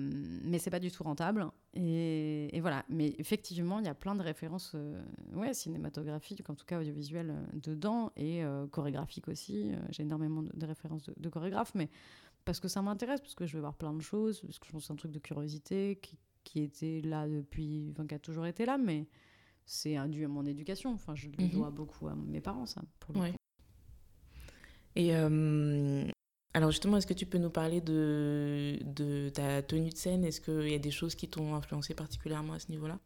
[0.44, 1.46] mais c'est pas du tout rentable.
[1.74, 2.84] Et, voilà.
[2.88, 5.02] Mais effectivement, il y a plein de références euh,
[5.34, 9.72] ouais, cinématographiques, en tout cas audiovisuelles, euh, dedans, et chorégraphiques aussi.
[9.90, 11.88] J'ai énormément de, références de, chorégraphes, mais
[12.46, 14.72] parce que ça m'intéresse, parce que je veux voir plein de choses, parce que je
[14.72, 17.88] pense que c'est un truc de curiosité qui, qui était là depuis.
[17.92, 19.06] Enfin, qui a toujours été là, mais
[19.66, 20.94] c'est dû à mon éducation.
[20.94, 21.50] Enfin, je le mhm.
[21.50, 23.32] dois beaucoup à mes parents, ça, pour le
[24.94, 25.12] Et
[26.54, 30.24] Alors justement, est-ce que tu peux nous parler de, de ta tenue de scène?
[30.24, 32.98] Est-ce qu'il y a des choses qui t'ont influencé particulièrement à ce niveau-là?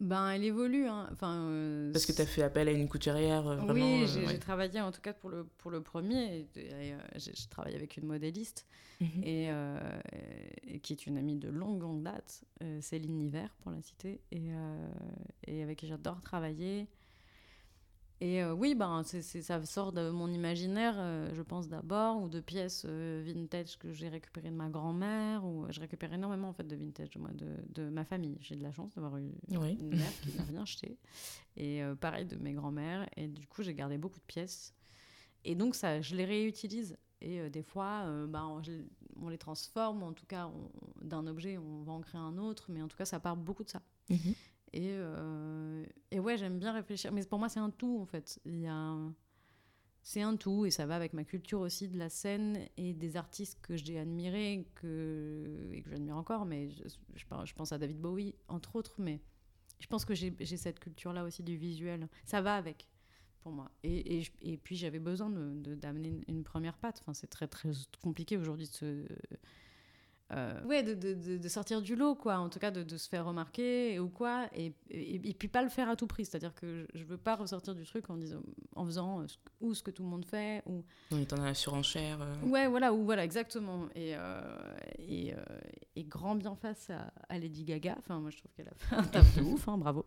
[0.00, 0.86] Ben, elle évolue.
[0.86, 1.08] Hein.
[1.12, 3.46] Enfin, euh, Parce que tu as fait appel à une couturière.
[3.46, 6.46] Euh, vraiment, oui, euh, j'ai travaillé en tout cas pour le, pour le premier.
[6.54, 8.66] J'ai travaillé avec une modéliste
[9.00, 9.22] mhm.
[9.24, 12.44] et, qui est une amie de longue, longue date,
[12.80, 14.50] Céline Hiver pour la citer, et,
[15.46, 16.88] et avec qui j'adore travailler.
[18.24, 22.40] Et euh, oui, ben, ça sort de mon imaginaire, euh, je pense d'abord, ou de
[22.40, 26.66] pièces euh, vintage que j'ai récupérées de ma grand-mère, ou je récupère énormément en fait
[26.66, 28.38] de vintage moi, de, de ma famille.
[28.40, 30.96] J'ai de la chance d'avoir eu une mère qui n'a rien acheté,
[31.58, 33.06] et pareil de mes grands-mères.
[33.18, 34.72] Et du coup, j'ai gardé beaucoup de pièces.
[35.44, 36.96] Et donc ça, je les réutilise.
[37.20, 38.58] Et des fois, ben,
[39.20, 40.50] on, les transforme, en tout cas,
[41.02, 43.64] d'un objet, on va en créer un autre, mais en tout cas, ça part beaucoup
[43.64, 43.82] de ça.
[44.08, 44.34] Mhm.
[44.74, 47.12] Et, euh, et ouais, j'aime bien réfléchir.
[47.12, 48.40] Mais pour moi, c'est un tout, en fait.
[48.44, 48.96] Il y a
[50.02, 53.16] C'est un tout, et ça va avec ma culture aussi de la scène et des
[53.16, 55.70] artistes que j'ai admirés que...
[55.72, 56.44] et que j'admire encore.
[56.44, 58.96] Mais je, pense à David Bowie, entre autres.
[58.98, 59.20] Mais
[59.78, 62.08] je pense que j'ai cette culture-là aussi du visuel.
[62.24, 62.88] Ça va avec,
[63.42, 63.70] pour moi.
[63.84, 64.24] Et,
[64.64, 66.98] puis, j'avais besoin d'amener de, une, une, première patte.
[67.00, 67.70] Enfin, c'est très, très
[68.02, 69.06] compliqué aujourd'hui de se
[70.34, 72.38] euh, ouais, de, de, de, sortir du lot, quoi.
[72.38, 74.48] En tout cas, de, se faire remarquer ou quoi.
[74.54, 76.24] Et, et, puis pas le faire à tout prix.
[76.24, 78.40] C'est-à-dire que je veux pas ressortir du truc en, disant,
[78.74, 79.26] en faisant euh,
[79.60, 80.62] ou ce que tout le monde fait.
[80.66, 80.82] Ou...
[81.12, 82.18] En étant dans la surenchère.
[82.20, 82.48] Euh.
[82.48, 83.86] Ouais, voilà, ou voilà, exactement.
[83.94, 84.14] Et,
[84.98, 85.34] et,
[85.94, 86.90] et, grand bien face
[87.28, 87.96] à, Lady Gaga.
[87.98, 90.04] Enfin, moi, je trouve qu'elle a fait un taf de ouf, hein, bravo.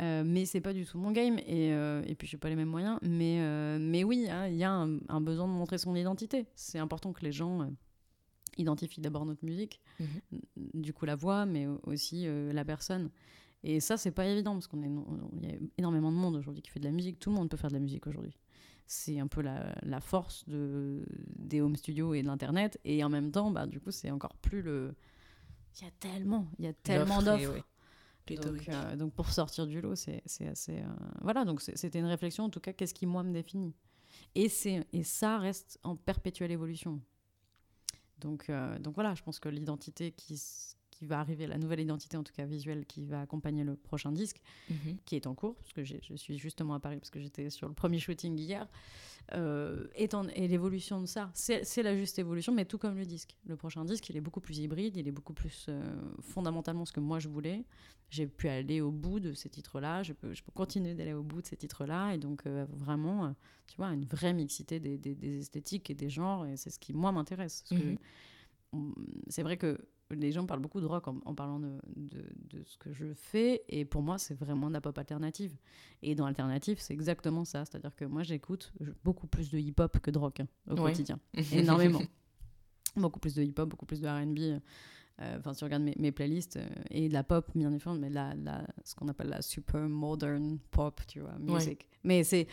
[0.00, 2.98] mais c'est pas du tout mon game et, et puis j'ai pas les mêmes moyens
[3.02, 3.38] mais,
[3.78, 7.12] mais oui hein, il y a un, un, besoin de montrer son identité c'est important
[7.12, 7.68] que les gens
[8.58, 10.40] identifie d'abord notre musique, mhm.
[10.74, 13.10] du coup la voix, mais aussi euh, la personne.
[13.64, 14.90] Et ça, c'est pas évident parce qu'on est,
[15.40, 17.18] il y a énormément de monde aujourd'hui qui fait de la musique.
[17.18, 18.36] Tout le monde peut faire de la musique aujourd'hui.
[18.86, 22.80] C'est un peu la, la, force de, des home studios et de l'internet.
[22.84, 24.94] Et en même temps, bah, du coup, c'est encore plus le.
[25.80, 27.64] Il y a tellement, il y a tellement d'offres.
[28.26, 30.78] Donc, euh, donc, pour sortir du lot, c'est assez.
[30.78, 30.86] Euh,
[31.20, 33.74] voilà, donc c'était une réflexion en tout cas, qu'est-ce qui moi me définit?
[34.34, 34.50] Et,
[34.92, 37.00] et ça reste en perpétuelle évolution.
[38.22, 40.40] Donc, euh, donc voilà, je pense que l'identité qui,
[41.02, 44.12] qui va arriver, la nouvelle identité en tout cas visuelle qui va accompagner le prochain
[44.12, 44.40] disque,
[44.70, 44.98] mhm.
[45.04, 47.66] qui est en cours, parce que je suis justement à Paris, parce que j'étais sur
[47.66, 48.68] le premier shooting hier,
[49.34, 50.06] euh, et,
[50.46, 53.36] l'évolution de ça, c'est la juste évolution, mais tout comme le disque.
[53.46, 55.82] Le prochain disque, il est beaucoup plus hybride, il est beaucoup plus euh,
[56.20, 57.64] fondamentalement ce que moi je voulais.
[58.08, 61.24] J'ai pu aller au bout de ces titres-là, je peux, je peux continuer d'aller au
[61.24, 63.34] bout de ces titres-là, et donc vraiment,
[63.66, 66.92] tu vois, une vraie mixité des, des, esthétiques et des genres, et c'est ce qui,
[66.92, 67.64] moi, m'intéresse.
[67.72, 67.96] Mhm.
[69.28, 69.78] C'est vrai que
[70.14, 73.84] les gens parlent beaucoup de rock en, parlant de, de, ce que je fais, et
[73.84, 75.56] pour moi, c'est vraiment de la pop alternative.
[76.02, 77.64] Et dans l'alternative, c'est exactement ça.
[77.64, 78.72] C'est-à-dire que moi, j'écoute
[79.04, 81.18] beaucoup plus de hip-hop que de rock hein, au quotidien.
[81.52, 82.02] Énormément.
[82.96, 84.60] beaucoup plus de hip-hop, beaucoup plus de RB.
[85.20, 87.98] Euh, enfin, si tu regardes mes, mes playlists, euh, et de la pop, bien évidemment,
[87.98, 91.86] mais la, la, ce qu'on appelle la super modern pop, tu vois, music.
[92.02, 92.48] Mais c'est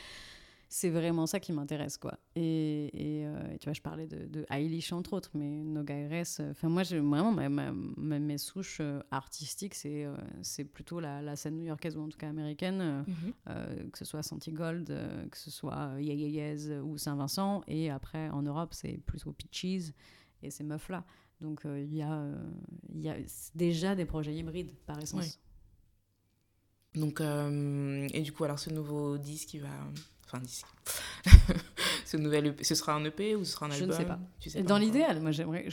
[0.72, 2.20] c'est vraiment ça qui m'intéresse, quoi.
[2.36, 2.91] Et,
[3.26, 6.70] euh, tu vois, je parlais de, de Eilish, entre autres, mais Noga RS, euh, enfin,
[6.70, 7.72] moi, vraiment, ma,
[8.20, 10.05] mes souches euh, artistiques, c'est
[10.43, 13.89] c'est plutôt la, la, scène new-yorkaise, ou en tout cas américaine, mhm.
[13.91, 14.88] que ce soit Santi Gold,
[15.32, 19.91] que ce soit Yeah ou Saint-Vincent, et après, en Europe, c'est plutôt Peaches
[20.43, 21.03] et ces meufs-là.
[21.41, 22.32] Donc, il y, a,
[22.93, 23.15] il y a
[23.55, 25.39] déjà des projets hybrides, par essence.
[26.96, 29.70] Donc, et du coup, alors, ce nouveau disque, il va
[30.32, 30.68] Enfin, disque.
[32.06, 34.06] ce, nouvel EP, ce sera un EP ou ce sera un album Je ne sais
[34.06, 34.20] pas.
[34.40, 35.68] sais Dans l'idéal, moi, j'aimerais.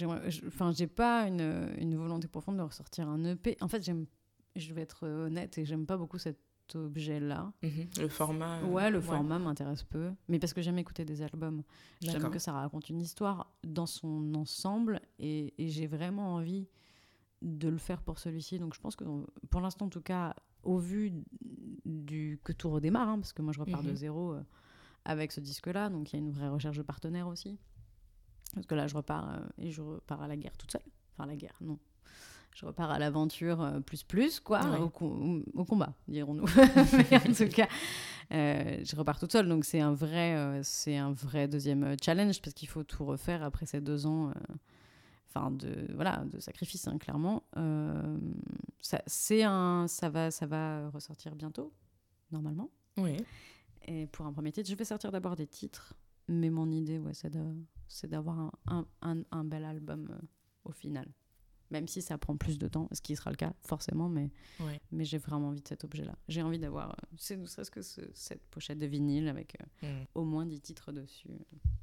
[0.46, 3.56] Enfin, j'ai pas une, une, volonté profonde de ressortir un EP.
[3.60, 4.06] En fait, j'aime.
[4.54, 6.38] Je vais être honnête et j'aime pas beaucoup cet
[6.74, 7.52] objet-là.
[7.62, 7.88] Mhm.
[8.00, 8.60] Le format.
[8.60, 10.10] Euh, ouais, le format m'intéresse peu.
[10.28, 11.62] Mais parce que j'aime écouter des albums.
[12.00, 16.66] J'aime que ça raconte une histoire dans son ensemble et, et j'ai vraiment envie
[17.42, 18.58] de le faire pour celui-ci.
[18.58, 19.04] Donc je pense que
[19.50, 21.12] pour l'instant, en tout cas, au vu
[21.84, 23.96] du que tout redémarre, hein, parce que moi je repars de mhm.
[23.96, 24.42] zéro euh,
[25.04, 27.58] avec ce disque-là, donc il y a une vraie recherche de partenaires aussi.
[28.54, 30.82] Parce que là, je repars euh, et je repars à la guerre toute seule.
[31.12, 31.78] Enfin, la guerre, non.
[32.54, 34.88] Je repars à l'aventure euh, plus plus, quoi, au,
[35.64, 36.44] combat, dirons-nous.
[36.46, 37.68] en tout cas,
[38.30, 42.68] je repars toute seule, donc c'est un vrai, c'est un vrai deuxième challenge parce qu'il
[42.68, 44.32] faut tout refaire après ces deux ans
[45.36, 47.44] enfin de voilà de sacrifice hein, clairement.
[47.56, 48.18] Euh,
[48.80, 51.72] ça c'est un ça va ça va ressortir bientôt
[52.30, 52.70] normalement.
[52.96, 53.16] Oui.
[53.86, 55.94] Et pour un premier titre je vais sortir d'abord des titres
[56.28, 57.12] mais mon idée ouais
[57.88, 60.26] c'est d'avoir un, un, un, bel album euh,
[60.64, 61.06] au final.
[61.70, 64.30] Même si ça prend plus de temps ce qui sera le cas forcément mais
[64.92, 67.70] mais j'ai vraiment envie de cet objet là j'ai envie d'avoir euh, c'est ne serait-ce
[67.70, 69.86] que cette pochette de vinyle avec mm.
[70.14, 71.28] au moins 10 titres dessus.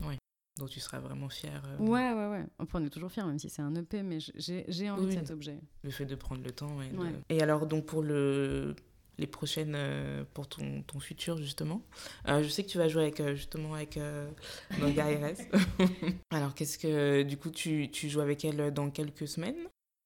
[0.02, 0.18] Oui
[0.58, 1.64] dont tu seras vraiment fière.
[1.68, 2.46] euh, Ouais, ouais, ouais.
[2.60, 5.16] Enfin, on est toujours fiers, même si c'est un EP, mais j'ai envie Oui.
[5.16, 5.60] de cet objet.
[5.84, 6.82] Le fait de prendre le temps.
[6.82, 6.98] Et, de-
[7.30, 8.76] et alors, donc, pour le,
[9.18, 9.74] les prochaines.
[9.76, 11.82] euh, pour ton, ton futur, justement,
[12.28, 14.00] euh, je sais que tu vas jouer avec, justement avec
[14.80, 15.42] Noga RS.
[16.32, 17.24] alors, qu'est-ce que.
[17.24, 19.58] Du coup, tu, tu joues avec elle dans quelques semaines?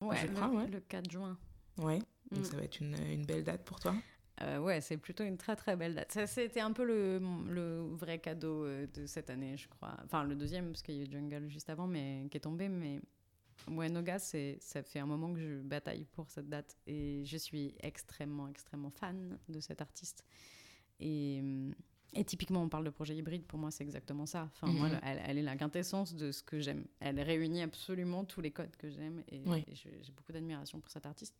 [0.02, 0.68] Ouais, Je le, crois, ouais.
[0.68, 1.38] le 4 juin.
[1.78, 2.00] Ouais.
[2.32, 2.44] Donc, Mm.
[2.46, 3.96] ça va être une, une belle date pour toi.
[4.42, 6.12] Euh, ouais, c'est plutôt une très très belle date.
[6.12, 7.20] Ça, c'était un peu le,
[7.50, 9.98] le vrai cadeau euh, de cette année, je crois.
[10.06, 12.70] Enfin, le deuxième, parce qu'il y a eu Jungle juste avant, mais qui est tombé.
[12.70, 13.00] Mais
[13.68, 16.78] ouais, Noga, c'est, ça fait un moment que je bataille pour cette date.
[16.86, 20.24] Et je suis extrêmement, extrêmement fan de cet artiste.
[21.00, 21.42] Et,
[22.14, 23.44] et typiquement, on parle de projet hybride.
[23.46, 24.50] Pour moi, c'est exactement ça.
[24.54, 25.00] Enfin, moi, Mhm.
[25.04, 26.86] elle, elle est la quintessence de ce que j'aime.
[27.00, 29.24] Elle réunit absolument tous les codes que j'aime.
[29.30, 31.36] Et, et j'ai beaucoup d'admiration pour cet artiste.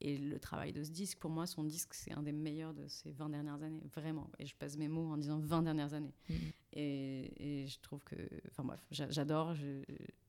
[0.00, 2.86] Et le travail de ce disque, pour moi, son disque, c'est un des meilleurs de
[2.88, 4.28] ces 20 dernières années, vraiment.
[4.38, 6.12] Et je pèse mes mots en disant 20 dernières années.
[6.28, 6.36] Mhm.
[6.74, 8.16] Et, et je trouve que.
[8.50, 9.54] Enfin bref, j'a- j'adore.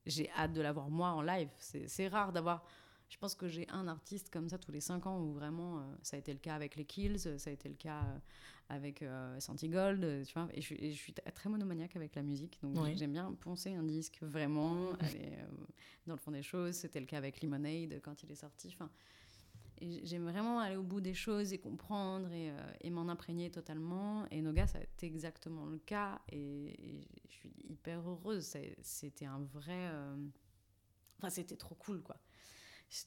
[0.06, 1.48] J'ai hâte de l'avoir moi en live.
[1.58, 2.64] C'est rare d'avoir.
[3.08, 5.78] Je pense que j'ai un artiste comme ça tous les 5 ans où vraiment.
[5.78, 8.18] euh, ça a été le cas avec les Kills, ça a été le cas euh,
[8.68, 10.48] avec euh, Santi Gold, euh, tu vois.
[10.52, 12.58] Et je, suis- et je suis t- très monomaniaque avec la musique.
[12.62, 12.96] Donc Ouais.
[12.96, 15.32] j'aime bien poncer un disque vraiment, aller
[16.06, 16.74] dans le fond des choses.
[16.74, 18.68] C'était le cas avec Lemonade quand il est sorti.
[18.74, 18.90] Enfin.
[19.80, 23.50] Et j'aime vraiment aller au bout des choses et comprendre et, euh, et m'en imprégner
[23.50, 24.26] totalement.
[24.30, 26.20] Et Noga, ça a été exactement le cas.
[26.30, 28.56] Et, et je suis hyper heureuse.
[28.82, 29.72] C'était un vrai.
[29.92, 30.16] euh,
[31.18, 32.16] Enfin, c'était trop cool, quoi.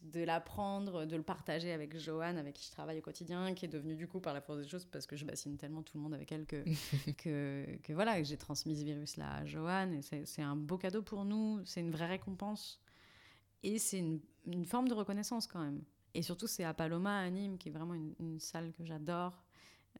[0.04, 3.70] De l'apprendre, de le partager avec Joanne, avec qui je travaille au quotidien, qui est
[3.70, 6.04] devenue du coup par la force des choses, parce que je bassine tellement tout le
[6.04, 6.64] monde avec elle que,
[7.18, 9.94] que, que voilà, que j'ai transmis ce virus-là à Joanne.
[9.94, 11.62] Et c'est c'est un beau cadeau pour nous.
[11.66, 12.82] C'est une vraie récompense.
[13.64, 15.82] Et c'est une, une forme de reconnaissance quand même.
[16.14, 19.44] Et surtout, c'est à Paloma, à Nîmes, qui est vraiment une, une salle que j'adore,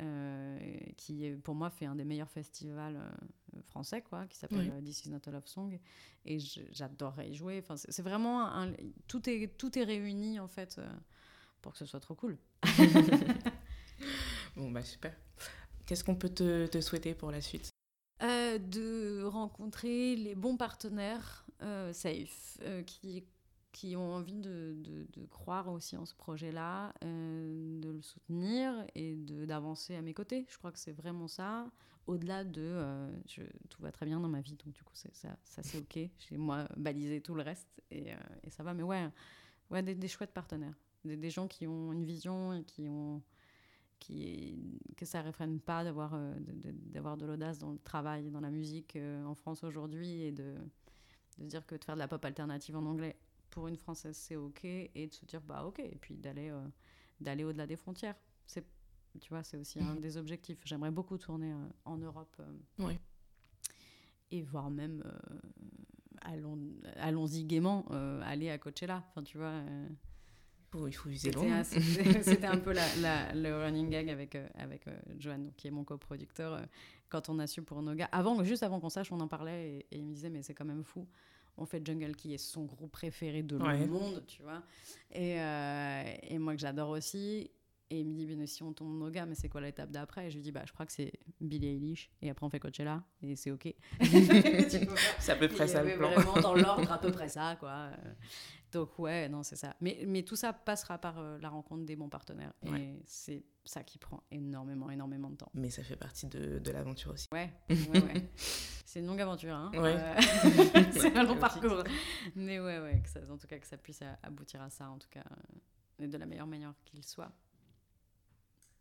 [0.02, 4.70] euh, qui pour moi fait un des meilleurs festivals euh, français, quoi, qui s'appelle Oui.
[4.72, 5.80] euh, This Is Not a Love Song.
[6.26, 6.40] Et
[6.72, 7.60] j'adorerais y jouer.
[7.60, 8.74] Enfin, c'est vraiment un,
[9.08, 10.88] tout est tout est réuni en fait euh,
[11.62, 12.38] pour que ce soit trop cool.
[14.56, 15.16] Bon, bah, super.
[15.86, 17.70] Qu'est-ce qu'on peut te, te souhaiter pour la suite?
[18.22, 21.46] De rencontrer les bons partenaires
[21.94, 23.24] safe qui,
[23.80, 24.76] qui ont envie de,
[25.30, 30.46] croire aussi en ce projet-là, euh, de le soutenir et d'avancer à mes côtés.
[30.50, 31.66] Je crois que c'est vraiment ça.
[32.06, 33.10] Au-delà de euh,
[33.70, 35.08] tout va très bien dans ma vie, donc du coup, ça,
[35.46, 36.10] c'est OK.
[36.18, 38.18] J'ai moi balisé tout le reste et, euh,
[38.50, 38.74] ça va.
[38.74, 39.08] Mais ouais,
[39.70, 40.76] ouais des, chouettes partenaires.
[41.06, 43.22] Des, gens qui ont une vision et qui ont
[44.98, 49.36] que ça réfrène pas d'avoir de, de- l'audace dans le travail dans la musique en
[49.36, 50.56] France aujourd'hui et de,
[51.38, 53.16] dire que de faire de la pop alternative en anglais
[53.50, 56.66] pour une française c'est ok et de se dire bah ok et puis d'aller euh,
[57.20, 58.66] d'aller au-delà des frontières c'est
[59.20, 60.02] tu vois c'est aussi un Mhm.
[60.02, 63.00] des objectifs j'aimerais beaucoup tourner euh, en Europe euh, Ouais.
[64.32, 65.04] et voire même
[66.22, 66.60] allons
[66.98, 67.86] allons-y gaiement
[68.24, 69.62] aller à Coachella enfin tu vois
[70.72, 71.52] Oh, Il faut loin.
[71.52, 75.40] un, c'était- c'était un peu la, la- le running gag avec, euh, avec euh, Johan,
[75.40, 76.62] donc, qui est mon coproducteur, euh,
[77.10, 78.06] quand on a su pour Noga.
[78.12, 80.54] Avant, juste avant qu'on sache, on en parlait et, et il me disait, mais c'est
[80.54, 81.08] quand même fou.
[81.62, 83.80] On fait Jungle qui est son groupe préféré de Ouais.
[83.80, 84.64] le monde, tu vois.
[85.12, 87.52] Et, euh, et moi que j'adore aussi.
[87.92, 90.28] Et il me dit, mais si on tombe Noga, mais c'est quoi l'étape d'après?
[90.28, 91.12] Et je lui dis, bah, je crois que c'est
[91.42, 92.12] Billie Eilish.
[92.22, 93.04] Et après, on fait Coachella.
[93.24, 93.74] Et c'est OK.
[95.20, 96.12] C'est à peu près ça le avait plan.
[96.12, 97.90] Vraiment dans l'ordre à peu près ça, quoi.
[98.72, 99.76] Donc ouais, non, c'est ça.
[99.82, 102.54] Mais, mais tout ça passera par euh, la rencontre des bons partenaires.
[102.64, 103.00] Et Ouais.
[103.06, 105.52] c'est ça qui prend énormément, énormément de temps.
[105.56, 107.28] Mais ça fait partie de, de l'aventure aussi.
[107.32, 108.30] Ouais, ouais, ouais.
[108.86, 109.72] c'est une longue aventure, hein.
[109.74, 109.96] Ouais.
[109.98, 111.84] Euh, c'est un long parcours.
[112.36, 114.90] Mais ouais, ouais, que ça, en tout cas, que ça puisse a- aboutir à ça,
[114.90, 117.32] en tout cas, euh, et de la meilleure manière qu'il soit.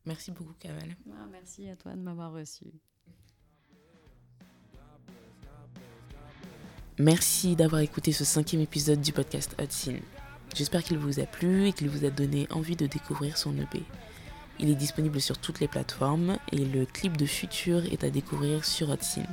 [0.09, 0.97] Merci beaucoup, Kamal.
[1.11, 2.65] Ah, merci à toi de m'avoir reçu.
[6.99, 10.01] Merci d'avoir écouté ce cinquième épisode du podcast Scene.
[10.55, 13.83] J'espère qu'il vous a plu et qu'il vous a donné envie de découvrir son EP.
[14.59, 18.65] Il est disponible sur toutes les plateformes et le clip de Future est à découvrir
[18.65, 19.29] sur Scene.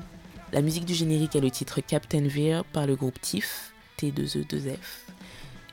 [0.52, 5.06] La musique du générique a le titre Captain Veer par le groupe TIFF, T2E2F.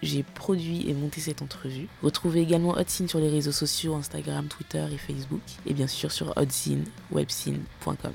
[0.02, 1.86] J'ai produit et monté cette entrevue.
[2.02, 6.10] Retrouvez également Hot Scene sur les réseaux sociaux Instagram, Twitter et Facebook et bien sûr
[6.10, 8.12] sur hotscene, webscene.com.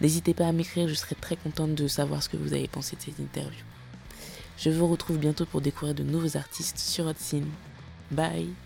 [0.00, 2.96] N'hésitez pas à m'écrire, je serai très contente de savoir ce que vous avez pensé
[2.96, 3.64] de cette interview.
[4.58, 7.48] Je vous retrouve bientôt pour découvrir de nouveaux artistes sur Hot Scene.
[8.10, 8.65] Bye